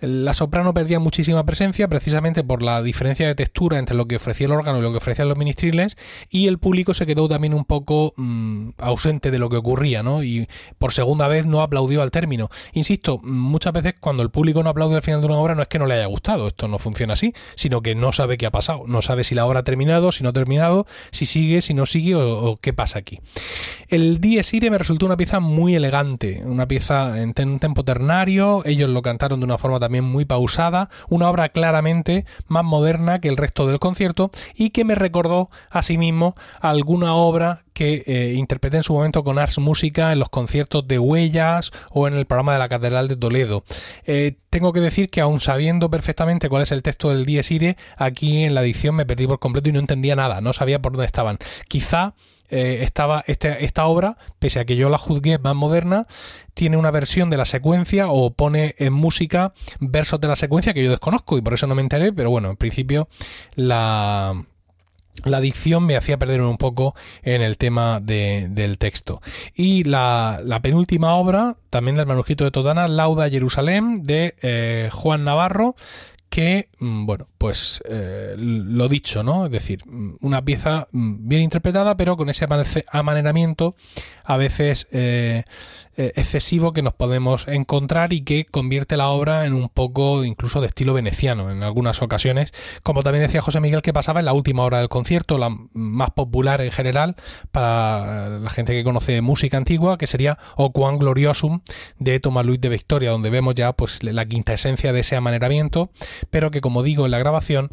la 0.00 0.34
soprano 0.34 0.72
perdía 0.74 1.00
muchísima 1.00 1.44
presencia 1.44 1.88
precisamente 1.88 2.44
por 2.44 2.62
la 2.62 2.82
diferencia 2.82 3.26
de 3.26 3.34
textura 3.34 3.78
entre 3.78 3.96
lo 3.96 4.06
que 4.06 4.16
ofrecía 4.16 4.46
el 4.46 4.52
órgano 4.52 4.78
y 4.78 4.82
lo 4.82 4.92
que 4.92 4.98
ofrecían 4.98 5.28
los 5.28 5.36
ministriles, 5.36 5.96
y 6.30 6.46
el 6.46 6.58
público 6.58 6.94
se 6.94 7.06
quedó 7.06 7.28
también 7.28 7.54
un 7.54 7.64
poco 7.64 8.14
mm, 8.16 8.70
ausente 8.78 9.30
de 9.30 9.38
lo 9.38 9.48
que 9.48 9.56
ocurría, 9.56 10.02
¿no? 10.02 10.22
Y 10.22 10.48
por 10.78 10.92
segunda 10.92 11.26
vez 11.26 11.46
no 11.46 11.62
aplaudió 11.62 12.02
al 12.02 12.10
término. 12.10 12.48
Insisto, 12.72 13.07
muchas 13.16 13.72
veces 13.72 13.94
cuando 13.98 14.22
el 14.22 14.30
público 14.30 14.62
no 14.62 14.70
aplaude 14.70 14.96
al 14.96 15.02
final 15.02 15.20
de 15.20 15.26
una 15.26 15.38
obra 15.38 15.54
no 15.54 15.62
es 15.62 15.68
que 15.68 15.78
no 15.78 15.86
le 15.86 15.94
haya 15.94 16.06
gustado, 16.06 16.48
esto 16.48 16.68
no 16.68 16.78
funciona 16.78 17.14
así, 17.14 17.32
sino 17.54 17.80
que 17.80 17.94
no 17.94 18.12
sabe 18.12 18.36
qué 18.36 18.46
ha 18.46 18.50
pasado, 18.50 18.84
no 18.86 19.00
sabe 19.00 19.24
si 19.24 19.34
la 19.34 19.46
obra 19.46 19.60
ha 19.60 19.64
terminado, 19.64 20.12
si 20.12 20.22
no 20.22 20.30
ha 20.30 20.32
terminado, 20.32 20.86
si 21.10 21.24
sigue, 21.24 21.62
si 21.62 21.74
no 21.74 21.86
sigue 21.86 22.14
o, 22.14 22.58
qué 22.60 22.72
pasa 22.72 22.98
aquí. 22.98 23.20
El 23.88 24.20
Dies 24.20 24.52
Irae 24.52 24.70
me 24.70 24.78
resultó 24.78 25.06
una 25.06 25.16
pieza 25.16 25.40
muy 25.40 25.74
elegante, 25.74 26.42
una 26.44 26.68
pieza 26.68 27.20
en 27.22 27.34
un 27.38 27.58
tempo 27.58 27.84
ternario, 27.84 28.62
ellos 28.66 28.90
lo 28.90 29.02
cantaron 29.02 29.40
de 29.40 29.44
una 29.44 29.58
forma 29.58 29.80
también 29.80 30.04
muy 30.04 30.24
pausada, 30.24 30.90
una 31.08 31.30
obra 31.30 31.48
claramente 31.48 32.26
más 32.46 32.64
moderna 32.64 33.20
que 33.20 33.28
el 33.28 33.36
resto 33.36 33.66
del 33.66 33.78
concierto 33.78 34.30
y 34.54 34.70
que 34.70 34.84
me 34.84 34.94
recordó 34.94 35.50
asimismo 35.70 36.34
alguna 36.60 37.14
obra 37.14 37.64
que 37.78 38.02
eh, 38.06 38.34
interpreté 38.34 38.78
en 38.78 38.82
su 38.82 38.92
momento 38.92 39.22
con 39.22 39.38
Ars 39.38 39.60
Música 39.60 40.12
en 40.12 40.18
los 40.18 40.30
conciertos 40.30 40.88
de 40.88 40.98
Huellas 40.98 41.70
o 41.92 42.08
en 42.08 42.14
el 42.14 42.26
programa 42.26 42.52
de 42.54 42.58
la 42.58 42.68
Catedral 42.68 43.06
de 43.06 43.14
Toledo. 43.14 43.62
Eh, 44.04 44.34
tengo 44.50 44.72
que 44.72 44.80
decir 44.80 45.08
que 45.10 45.20
aun 45.20 45.38
sabiendo 45.38 45.88
perfectamente 45.88 46.48
cuál 46.48 46.64
es 46.64 46.72
el 46.72 46.82
texto 46.82 47.10
del 47.10 47.24
Dies 47.24 47.52
Irae, 47.52 47.76
aquí 47.96 48.42
en 48.42 48.56
la 48.56 48.62
edición 48.62 48.96
me 48.96 49.06
perdí 49.06 49.28
por 49.28 49.38
completo 49.38 49.68
y 49.68 49.72
no 49.72 49.78
entendía 49.78 50.16
nada, 50.16 50.40
no 50.40 50.52
sabía 50.52 50.82
por 50.82 50.90
dónde 50.90 51.06
estaban. 51.06 51.38
Quizá 51.68 52.14
eh, 52.48 52.80
estaba 52.82 53.22
este, 53.28 53.64
esta 53.64 53.86
obra, 53.86 54.18
pese 54.40 54.58
a 54.58 54.64
que 54.64 54.74
yo 54.74 54.88
la 54.88 54.98
juzgué 54.98 55.38
más 55.38 55.54
moderna, 55.54 56.04
tiene 56.54 56.78
una 56.78 56.90
versión 56.90 57.30
de 57.30 57.36
la 57.36 57.44
secuencia 57.44 58.08
o 58.08 58.32
pone 58.32 58.74
en 58.78 58.92
música 58.92 59.52
versos 59.78 60.20
de 60.20 60.26
la 60.26 60.34
secuencia 60.34 60.74
que 60.74 60.82
yo 60.82 60.90
desconozco 60.90 61.38
y 61.38 61.42
por 61.42 61.54
eso 61.54 61.68
no 61.68 61.76
me 61.76 61.82
enteré, 61.82 62.12
pero 62.12 62.30
bueno, 62.30 62.50
en 62.50 62.56
principio 62.56 63.06
la 63.54 64.34
la 65.24 65.40
dicción 65.40 65.84
me 65.84 65.96
hacía 65.96 66.18
perder 66.18 66.40
un 66.40 66.56
poco 66.56 66.94
en 67.22 67.42
el 67.42 67.56
tema 67.56 68.00
del 68.00 68.78
texto. 68.78 69.20
Y 69.54 69.84
la, 69.84 70.60
penúltima 70.62 71.14
obra, 71.14 71.56
también 71.70 71.96
del 71.96 72.06
manuscrito 72.06 72.44
de 72.44 72.50
Totana, 72.50 72.88
Lauda 72.88 73.28
Jerusalén, 73.30 74.02
de 74.02 74.34
eh, 74.42 74.88
Juan 74.92 75.24
Navarro, 75.24 75.76
que, 76.28 76.68
mm, 76.78 77.06
bueno, 77.06 77.26
pues 77.38 77.82
eh, 77.88 78.34
lo 78.36 78.88
dicho, 78.88 79.22
¿no? 79.22 79.46
Es 79.46 79.50
decir, 79.52 79.80
mm, 79.86 80.16
una 80.20 80.44
pieza 80.44 80.88
mm, 80.92 81.28
bien 81.28 81.42
interpretada, 81.42 81.96
pero 81.96 82.16
con 82.16 82.28
ese 82.28 82.46
amaneramiento 82.90 83.74
a 84.24 84.36
veces 84.36 84.88
eh, 84.92 85.44
eh, 86.00 86.12
excesivo 86.14 86.72
que 86.72 86.80
nos 86.80 86.94
podemos 86.94 87.48
encontrar 87.48 88.12
y 88.12 88.20
que 88.20 88.44
convierte 88.44 88.96
la 88.96 89.08
obra 89.08 89.46
en 89.46 89.52
un 89.52 89.68
poco 89.68 90.22
incluso 90.22 90.60
de 90.60 90.68
estilo 90.68 90.94
veneciano 90.94 91.50
en 91.50 91.64
algunas 91.64 92.02
ocasiones, 92.02 92.52
como 92.84 93.02
también 93.02 93.24
decía 93.24 93.40
José 93.40 93.58
Miguel 93.60 93.82
que 93.82 93.92
pasaba 93.92 94.20
en 94.20 94.26
la 94.26 94.32
última 94.32 94.62
hora 94.62 94.78
del 94.78 94.88
concierto, 94.88 95.38
la 95.38 95.50
más 95.72 96.10
popular 96.12 96.60
en 96.60 96.70
general 96.70 97.16
para 97.50 98.28
la 98.38 98.48
gente 98.48 98.74
que 98.74 98.84
conoce 98.84 99.20
música 99.22 99.56
antigua, 99.56 99.98
que 99.98 100.06
sería 100.06 100.38
O 100.54 100.70
Quan 100.70 101.00
Gloriosum 101.00 101.62
de 101.98 102.20
Tomás 102.20 102.46
Luis 102.46 102.60
de 102.60 102.68
Victoria, 102.68 103.10
donde 103.10 103.30
vemos 103.30 103.56
ya 103.56 103.72
pues 103.72 104.00
la 104.04 104.24
quinta 104.24 104.52
esencia 104.52 104.92
de 104.92 105.00
ese 105.00 105.16
amaneramiento, 105.16 105.90
pero 106.30 106.52
que 106.52 106.60
como 106.60 106.84
digo 106.84 107.06
en 107.06 107.10
la 107.10 107.18
grabación, 107.18 107.70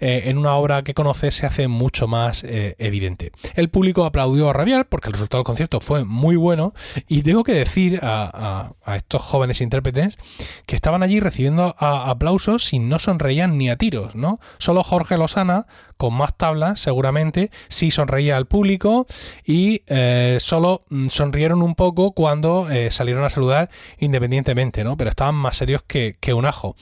eh, 0.00 0.22
en 0.28 0.38
una 0.38 0.54
obra 0.54 0.82
que 0.82 0.94
conoce 0.94 1.30
se 1.30 1.44
hace 1.44 1.68
mucho 1.68 2.08
más 2.08 2.42
eh, 2.42 2.74
evidente. 2.78 3.32
El 3.54 3.68
público 3.68 4.06
aplaudió 4.06 4.48
a 4.48 4.54
rabiar 4.54 4.88
porque 4.88 5.10
el 5.10 5.12
resultado 5.12 5.42
del 5.42 5.46
concierto 5.46 5.80
fue 5.80 6.06
muy 6.06 6.36
bueno 6.36 6.72
y 7.06 7.20
tengo 7.20 7.44
que 7.44 7.52
decir 7.52 7.65
decir 7.66 8.00
a, 8.02 8.70
estos 8.94 9.22
jóvenes 9.22 9.60
intérpretes 9.60 10.16
que 10.66 10.76
estaban 10.76 11.02
allí 11.02 11.20
recibiendo 11.20 11.74
aplausos 11.78 12.64
sin 12.64 12.88
no 12.88 12.98
sonreían 12.98 13.58
ni 13.58 13.68
a 13.68 13.76
tiros, 13.76 14.14
¿no? 14.14 14.38
Solo 14.58 14.82
Jorge 14.82 15.18
Lozana, 15.18 15.66
con 15.96 16.14
más 16.14 16.36
tablas 16.36 16.80
seguramente, 16.80 17.50
sí 17.68 17.90
sonreía 17.90 18.36
al 18.36 18.46
público 18.46 19.06
y 19.44 19.82
eh, 19.86 20.38
solo 20.40 20.84
mm, 20.88 21.08
sonrieron 21.08 21.62
un 21.62 21.74
poco 21.74 22.12
cuando 22.12 22.70
eh, 22.70 22.90
salieron 22.90 23.24
a 23.24 23.30
saludar 23.30 23.68
independientemente, 23.98 24.84
¿no? 24.84 24.96
Pero 24.96 25.10
estaban 25.10 25.34
más 25.34 25.56
serios 25.56 25.82
que, 25.82 26.16
un 26.32 26.46
ajo. 26.46 26.76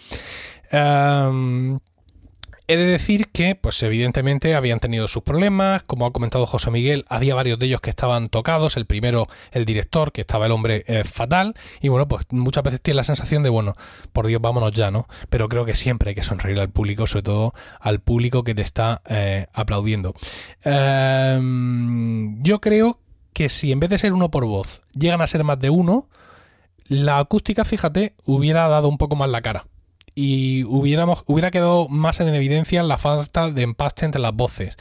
Em, 0.70 1.78
He 2.66 2.78
de 2.78 2.86
decir 2.86 3.28
que, 3.28 3.56
pues 3.56 3.82
evidentemente 3.82 4.54
habían 4.54 4.80
tenido 4.80 5.06
sus 5.06 5.22
problemas, 5.22 5.82
como 5.82 6.06
ha 6.06 6.12
comentado 6.12 6.46
José 6.46 6.70
Miguel, 6.70 7.04
había 7.10 7.34
varios 7.34 7.58
de 7.58 7.66
ellos 7.66 7.82
que 7.82 7.90
estaban 7.90 8.30
tocados, 8.30 8.78
el 8.78 8.86
primero 8.86 9.26
el 9.52 9.66
director, 9.66 10.12
que 10.12 10.22
estaba 10.22 10.46
el 10.46 10.52
hombre 10.52 10.82
eh, 10.86 11.04
fatal, 11.04 11.52
y 11.82 11.88
bueno, 11.88 12.08
pues 12.08 12.24
muchas 12.30 12.64
veces 12.64 12.80
tiene 12.80 12.96
la 12.96 13.04
sensación 13.04 13.42
de, 13.42 13.50
bueno, 13.50 13.76
por 14.14 14.26
Dios, 14.26 14.40
vámonos 14.40 14.72
ya, 14.72 14.90
¿no? 14.90 15.06
Pero 15.28 15.50
creo 15.50 15.66
que 15.66 15.74
siempre 15.74 16.08
hay 16.08 16.14
que 16.14 16.22
sonreír 16.22 16.58
al 16.58 16.70
público, 16.70 17.06
sobre 17.06 17.24
todo 17.24 17.52
al 17.80 18.00
público 18.00 18.44
que 18.44 18.54
te 18.54 18.62
está 18.62 19.02
eh, 19.10 19.46
aplaudiendo. 19.52 20.14
Em, 20.62 22.42
yo 22.42 22.62
creo 22.62 22.98
que 23.34 23.50
si 23.50 23.72
en 23.72 23.80
vez 23.80 23.90
de 23.90 23.98
ser 23.98 24.14
uno 24.14 24.30
por 24.30 24.46
voz 24.46 24.80
llegan 24.94 25.20
a 25.20 25.26
ser 25.26 25.44
más 25.44 25.58
de 25.58 25.68
uno, 25.68 26.08
la 26.88 27.18
acústica, 27.18 27.66
fíjate, 27.66 28.14
hubiera 28.24 28.68
dado 28.68 28.88
un 28.88 28.96
poco 28.96 29.16
más 29.16 29.28
la 29.28 29.42
cara 29.42 29.66
y 30.14 30.64
hubiéramos, 30.64 31.24
hubiera 31.26 31.50
quedado 31.50 31.88
más 31.88 32.20
en 32.20 32.28
evidencia 32.34 32.82
la 32.82 32.98
falta 32.98 33.50
de 33.50 33.62
empaste 33.62 34.04
entre 34.04 34.20
las 34.20 34.34
voces. 34.34 34.76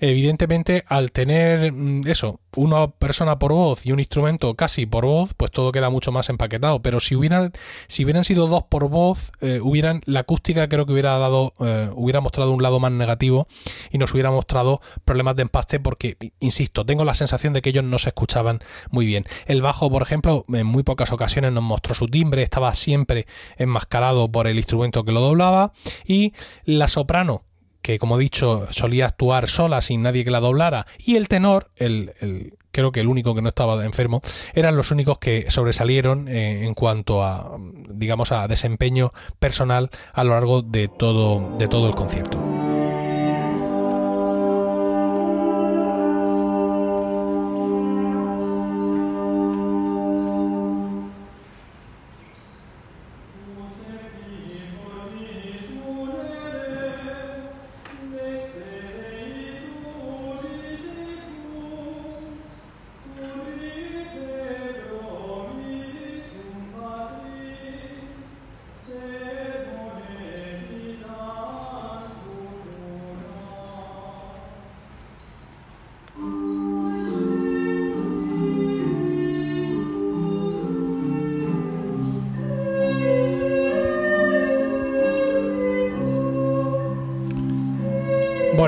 Evidentemente 0.00 0.84
al 0.88 1.12
tener 1.12 1.72
mm, 1.72 2.06
eso, 2.06 2.40
una 2.56 2.88
persona 2.88 3.38
por 3.38 3.52
voz 3.52 3.86
y 3.86 3.92
un 3.92 4.00
instrumento 4.00 4.54
casi 4.54 4.86
por 4.86 5.04
voz, 5.04 5.34
pues 5.34 5.50
todo 5.50 5.72
queda 5.72 5.90
mucho 5.90 6.10
más 6.12 6.28
empaquetado. 6.28 6.82
Pero 6.82 7.00
si 7.00 7.14
hubieran, 7.14 7.52
si 7.86 8.04
hubieran 8.04 8.24
sido 8.24 8.46
dos 8.46 8.64
por 8.64 8.88
voz, 8.88 9.32
eh, 9.40 9.60
hubieran, 9.62 10.00
la 10.06 10.20
acústica 10.20 10.68
creo 10.68 10.86
que 10.86 10.92
hubiera 10.92 11.18
dado, 11.18 11.52
eh, 11.60 11.90
hubiera 11.94 12.20
mostrado 12.20 12.52
un 12.52 12.62
lado 12.62 12.80
más 12.80 12.92
negativo 12.92 13.46
y 13.90 13.98
nos 13.98 14.12
hubiera 14.12 14.30
mostrado 14.30 14.80
problemas 15.04 15.36
de 15.36 15.42
empaste 15.42 15.80
porque, 15.80 16.16
insisto, 16.40 16.84
tengo 16.84 17.04
la 17.04 17.14
sensación 17.14 17.52
de 17.52 17.62
que 17.62 17.70
ellos 17.70 17.84
no 17.84 17.98
se 17.98 18.08
escuchaban 18.08 18.60
muy 18.90 19.06
bien. 19.06 19.26
El 19.46 19.62
bajo, 19.62 19.90
por 19.90 20.02
ejemplo, 20.02 20.44
en 20.48 20.66
muy 20.66 20.82
pocas 20.82 21.12
ocasiones 21.12 21.52
nos 21.52 21.62
mostró 21.62 21.94
su 21.94 22.06
timbre, 22.06 22.42
estaba 22.42 22.74
siempre 22.74 23.26
enmascarado 23.56 24.30
por 24.30 24.46
el 24.46 24.56
instrumento 24.56 25.04
que 25.04 25.12
lo 25.12 25.20
doblaba 25.20 25.72
y 26.06 26.32
la 26.64 26.88
soprano 26.88 27.44
que 27.90 27.98
como 27.98 28.16
he 28.16 28.20
dicho 28.20 28.68
solía 28.70 29.06
actuar 29.06 29.48
sola 29.48 29.80
sin 29.80 30.02
nadie 30.02 30.24
que 30.24 30.30
la 30.30 30.40
doblara, 30.40 30.86
y 30.98 31.16
el 31.16 31.28
tenor, 31.28 31.70
el, 31.76 32.54
creo 32.70 32.92
que 32.92 33.00
el 33.00 33.08
único 33.08 33.34
que 33.34 33.42
no 33.42 33.48
estaba 33.48 33.84
enfermo, 33.84 34.22
eran 34.54 34.76
los 34.76 34.90
únicos 34.90 35.18
que 35.18 35.50
sobresalieron 35.50 36.28
en 36.28 36.72
cuanto 36.74 37.24
a, 37.24 37.58
digamos, 37.88 38.32
a 38.32 38.46
desempeño 38.48 39.12
personal 39.38 39.90
a 40.12 40.24
lo 40.24 40.30
largo 40.30 40.62
de 40.62 40.88
todo, 40.88 41.56
de 41.58 41.68
todo 41.68 41.88
el 41.88 41.94
concierto. 41.94 42.49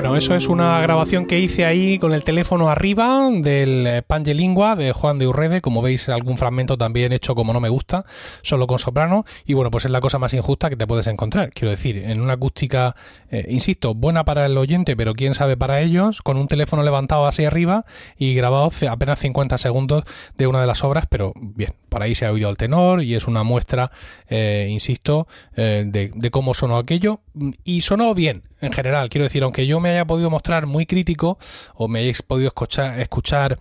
Bueno, 0.03 0.17
eso 0.17 0.35
es 0.35 0.49
una 0.49 0.81
grabación 0.81 1.25
que 1.27 1.39
hice 1.39 1.63
ahí 1.63 1.97
con 1.97 2.13
el 2.13 2.25
teléfono 2.25 2.67
arriba 2.67 3.29
del 3.31 3.87
eh, 3.87 4.01
Pangelingua 4.01 4.75
de 4.75 4.91
Juan 4.91 5.17
de 5.17 5.27
Urrede. 5.27 5.61
Como 5.61 5.81
veis, 5.81 6.09
algún 6.09 6.37
fragmento 6.37 6.77
también 6.77 7.13
hecho 7.13 7.35
como 7.35 7.53
no 7.53 7.61
me 7.61 7.69
gusta, 7.69 8.03
solo 8.41 8.67
con 8.67 8.79
soprano. 8.79 9.23
Y 9.45 9.53
bueno, 9.53 9.71
pues 9.71 9.85
es 9.85 9.91
la 9.91 10.01
cosa 10.01 10.19
más 10.19 10.33
injusta 10.33 10.69
que 10.69 10.75
te 10.75 10.85
puedes 10.85 11.07
encontrar. 11.07 11.51
Quiero 11.51 11.71
decir, 11.71 11.99
en 11.99 12.19
una 12.19 12.33
acústica, 12.33 12.97
eh, 13.31 13.45
insisto, 13.47 13.95
buena 13.95 14.25
para 14.25 14.45
el 14.45 14.57
oyente, 14.57 14.97
pero 14.97 15.13
quién 15.13 15.35
sabe 15.35 15.55
para 15.55 15.79
ellos, 15.79 16.21
con 16.21 16.35
un 16.35 16.49
teléfono 16.49 16.83
levantado 16.83 17.25
así 17.25 17.45
arriba 17.45 17.85
y 18.17 18.35
grabado 18.35 18.71
apenas 18.89 19.19
50 19.19 19.57
segundos 19.57 20.03
de 20.37 20.47
una 20.47 20.59
de 20.59 20.67
las 20.67 20.83
obras, 20.83 21.05
pero 21.09 21.31
bien, 21.39 21.75
por 21.87 22.03
ahí 22.03 22.13
se 22.13 22.25
ha 22.25 22.31
oído 22.33 22.49
al 22.49 22.57
tenor 22.57 23.01
y 23.01 23.15
es 23.15 23.25
una 23.25 23.43
muestra, 23.43 23.89
eh, 24.27 24.67
insisto, 24.69 25.29
de, 25.55 26.11
de 26.13 26.29
cómo 26.29 26.53
sonó 26.53 26.75
aquello. 26.75 27.21
Y 27.63 27.81
sonó 27.81 28.13
bien, 28.13 28.43
en 28.61 28.71
general. 28.71 29.09
Quiero 29.09 29.23
decir, 29.23 29.43
aunque 29.43 29.65
yo 29.65 29.79
me 29.79 29.89
haya 29.89 30.05
podido 30.05 30.29
mostrar 30.29 30.67
muy 30.67 30.85
crítico 30.85 31.37
o 31.73 31.87
me 31.87 31.99
hayáis 31.99 32.21
podido 32.21 32.47
escuchar, 32.47 32.99
escuchar 32.99 33.59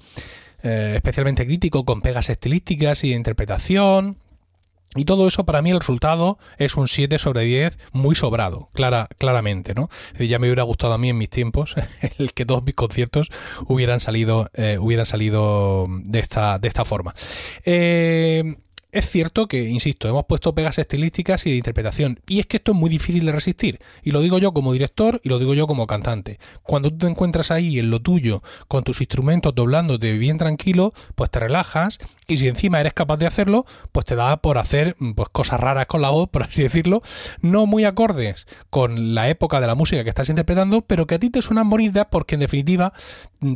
especialmente 0.63 1.45
crítico 1.45 1.85
con 1.85 2.03
pegas 2.03 2.31
estilísticas 2.31 3.03
y 3.03 3.11
de 3.11 3.17
interpretación, 3.17 4.19
y 4.95 5.07
todo 5.07 5.27
eso 5.27 5.45
para 5.47 5.63
mí 5.63 5.71
el 5.71 5.81
resultado 5.81 6.39
es 6.59 6.77
un 6.77 6.87
7 6.87 7.19
sobre 7.19 7.43
10 7.45 7.79
muy 7.93 8.15
sobrado, 8.15 8.69
clara, 8.75 9.09
claramente, 9.17 9.75
¿no? 9.75 9.89
ya 10.19 10.39
me 10.39 10.49
hubiera 10.49 10.65
gustado 10.65 10.93
a 10.93 10.99
mí 10.99 11.09
en 11.09 11.17
mis 11.17 11.31
tiempos 11.31 11.75
el 12.19 12.35
que 12.35 12.45
todos 12.45 12.63
mis 12.63 12.75
conciertos 12.75 13.29
hubieran 13.69 14.01
salido, 14.01 14.51
eh, 14.53 14.77
hubieran 14.79 15.07
salido 15.07 15.87
de 15.89 16.19
esta, 16.19 16.59
de 16.59 16.69
esta 16.69 16.85
forma. 16.85 17.15
Eh, 17.65 18.57
es 18.93 19.11
cierto 19.11 19.49
que, 19.49 19.69
insisto, 19.69 20.09
hemos 20.09 20.27
puesto 20.27 20.55
pegas 20.55 20.79
estilísticas 20.79 21.47
y 21.47 21.51
de 21.51 21.57
interpretación, 21.57 22.21
y 22.29 22.41
es 22.41 22.47
que 22.47 22.59
esto 22.59 22.73
es 22.73 22.79
muy 22.79 22.91
difícil 22.91 23.25
de 23.25 23.33
resistir, 23.33 23.81
y 24.03 24.11
lo 24.11 24.21
digo 24.21 24.39
yo 24.39 24.53
como 24.53 24.73
director 24.73 25.21
y 25.25 25.31
lo 25.31 25.39
digo 25.39 25.55
yo 25.55 25.67
como 25.67 25.87
cantante. 25.87 26.39
Cuando 26.63 26.91
tú 26.91 26.99
te 26.99 27.07
encuentras 27.07 27.51
ahí 27.51 27.79
en 27.79 27.91
lo 27.91 28.01
tuyo, 28.01 28.43
con 28.69 28.85
tus 28.85 29.01
instrumentos 29.01 29.55
doblándote 29.55 30.13
bien 30.13 30.37
tranquilo, 30.37 30.93
pues 31.15 31.31
te 31.31 31.41
relajas, 31.41 31.99
y 32.29 32.37
si 32.37 32.49
encima 32.49 32.81
eres 32.81 32.93
capaz 32.93 33.17
de 33.17 33.27
hacerlo, 33.27 33.67
pues 33.91 34.07
te 34.07 34.17
da 34.17 34.37
por 34.39 34.59
hacer 34.59 34.97
pues, 35.15 35.29
cosas 35.31 35.61
raras 35.61 35.87
con 35.87 36.03
la 36.03 36.11
voz, 36.11 36.29
por 36.33 36.45
así 36.45 36.63
decirlo, 36.63 37.03
no 37.41 37.67
muy 37.67 37.85
acordes 37.85 38.47
con 38.71 39.15
la 39.15 39.29
época 39.29 39.61
de 39.61 39.67
la 39.67 39.75
música 39.75 40.03
que 40.05 40.11
estás 40.11 40.29
interpretando, 40.29 40.83
pero 40.83 41.07
que 41.07 41.17
a 41.17 41.19
ti 41.19 41.31
te 41.31 41.43
suenan 41.43 41.71
bonitas 41.71 42.07
porque 42.11 42.35
en 42.35 42.41
definitiva 42.41 42.93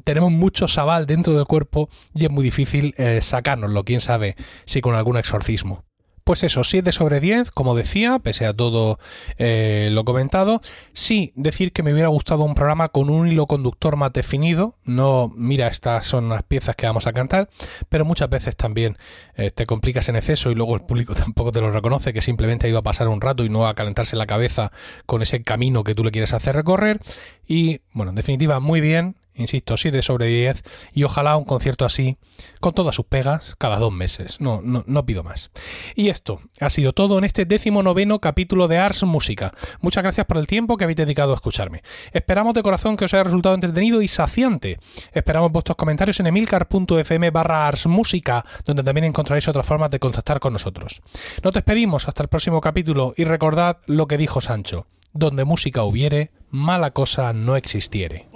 tenemos 0.04 0.32
mucho 0.32 0.68
sabal 0.68 1.06
dentro 1.06 1.34
del 1.34 1.46
cuerpo 1.46 1.88
y 2.14 2.24
es 2.24 2.30
muy 2.30 2.44
difícil 2.44 2.94
eh, 2.98 3.20
sacárnoslo, 3.22 3.84
quién 3.84 4.00
sabe 4.00 4.36
si 4.64 4.80
con 4.80 4.94
alguna 4.94 5.20
exorcismo. 5.20 5.84
Pues 6.26 6.42
eso, 6.42 6.64
7 6.64 6.90
sobre 6.90 7.20
10, 7.20 7.52
como 7.52 7.76
decía, 7.76 8.18
pese 8.18 8.46
a 8.46 8.52
todo 8.52 8.98
eh, 9.38 9.90
lo 9.92 10.04
comentado. 10.04 10.60
Sí, 10.92 11.32
decir 11.36 11.72
que 11.72 11.84
me 11.84 11.92
hubiera 11.92 12.08
gustado 12.08 12.42
un 12.42 12.56
programa 12.56 12.88
con 12.88 13.10
un 13.10 13.28
hilo 13.28 13.46
conductor 13.46 13.94
más 13.94 14.12
definido. 14.12 14.74
No, 14.82 15.32
mira, 15.36 15.68
estas 15.68 16.04
son 16.04 16.28
las 16.28 16.42
piezas 16.42 16.74
que 16.74 16.84
vamos 16.84 17.06
a 17.06 17.12
cantar, 17.12 17.48
pero 17.88 18.04
muchas 18.04 18.28
veces 18.28 18.56
también 18.56 18.98
eh, 19.36 19.50
te 19.50 19.66
complicas 19.66 20.08
en 20.08 20.16
exceso 20.16 20.50
y 20.50 20.56
luego 20.56 20.74
el 20.74 20.80
público 20.80 21.14
tampoco 21.14 21.52
te 21.52 21.60
lo 21.60 21.70
reconoce, 21.70 22.12
que 22.12 22.22
simplemente 22.22 22.66
ha 22.66 22.70
ido 22.70 22.78
a 22.78 22.82
pasar 22.82 23.06
un 23.06 23.20
rato 23.20 23.44
y 23.44 23.48
no 23.48 23.68
a 23.68 23.76
calentarse 23.76 24.16
la 24.16 24.26
cabeza 24.26 24.72
con 25.06 25.22
ese 25.22 25.44
camino 25.44 25.84
que 25.84 25.94
tú 25.94 26.02
le 26.02 26.10
quieres 26.10 26.32
hacer 26.32 26.56
recorrer. 26.56 26.98
Y 27.46 27.82
bueno, 27.92 28.10
en 28.10 28.16
definitiva, 28.16 28.58
muy 28.58 28.80
bien 28.80 29.14
insisto, 29.36 29.76
7 29.76 30.02
sobre 30.02 30.26
10 30.26 30.62
y 30.92 31.04
ojalá 31.04 31.36
un 31.36 31.44
concierto 31.44 31.84
así, 31.84 32.16
con 32.60 32.74
todas 32.74 32.94
sus 32.94 33.06
pegas, 33.06 33.54
cada 33.58 33.78
dos 33.78 33.92
meses. 33.92 34.40
No, 34.40 34.60
no, 34.62 34.84
no 34.86 35.06
pido 35.06 35.22
más. 35.22 35.50
Y 35.94 36.08
esto 36.08 36.40
ha 36.60 36.70
sido 36.70 36.92
todo 36.92 37.18
en 37.18 37.24
este 37.24 37.44
décimo 37.44 37.82
noveno 37.82 38.20
capítulo 38.20 38.68
de 38.68 38.78
Ars 38.78 39.04
Música. 39.04 39.52
Muchas 39.80 40.02
gracias 40.02 40.26
por 40.26 40.38
el 40.38 40.46
tiempo 40.46 40.76
que 40.76 40.84
habéis 40.84 40.96
dedicado 40.96 41.32
a 41.32 41.36
escucharme. 41.36 41.82
Esperamos 42.12 42.54
de 42.54 42.62
corazón 42.62 42.96
que 42.96 43.04
os 43.04 43.14
haya 43.14 43.24
resultado 43.24 43.54
entretenido 43.54 44.02
y 44.02 44.08
saciante. 44.08 44.78
Esperamos 45.12 45.52
vuestros 45.52 45.76
comentarios 45.76 46.20
en 46.20 46.26
emilcar.fm 46.26 47.30
barra 47.30 47.68
Ars 47.68 47.86
Música, 47.86 48.44
donde 48.64 48.82
también 48.82 49.04
encontraréis 49.04 49.48
otras 49.48 49.66
formas 49.66 49.90
de 49.90 49.98
contactar 49.98 50.40
con 50.40 50.52
nosotros. 50.52 51.00
Nos 51.42 51.52
despedimos 51.52 52.08
hasta 52.08 52.22
el 52.22 52.28
próximo 52.28 52.60
capítulo 52.60 53.14
y 53.16 53.24
recordad 53.24 53.78
lo 53.86 54.06
que 54.06 54.18
dijo 54.18 54.40
Sancho. 54.40 54.86
Donde 55.12 55.44
música 55.44 55.82
hubiere, 55.82 56.30
mala 56.50 56.90
cosa 56.90 57.32
no 57.32 57.56
existiere. 57.56 58.26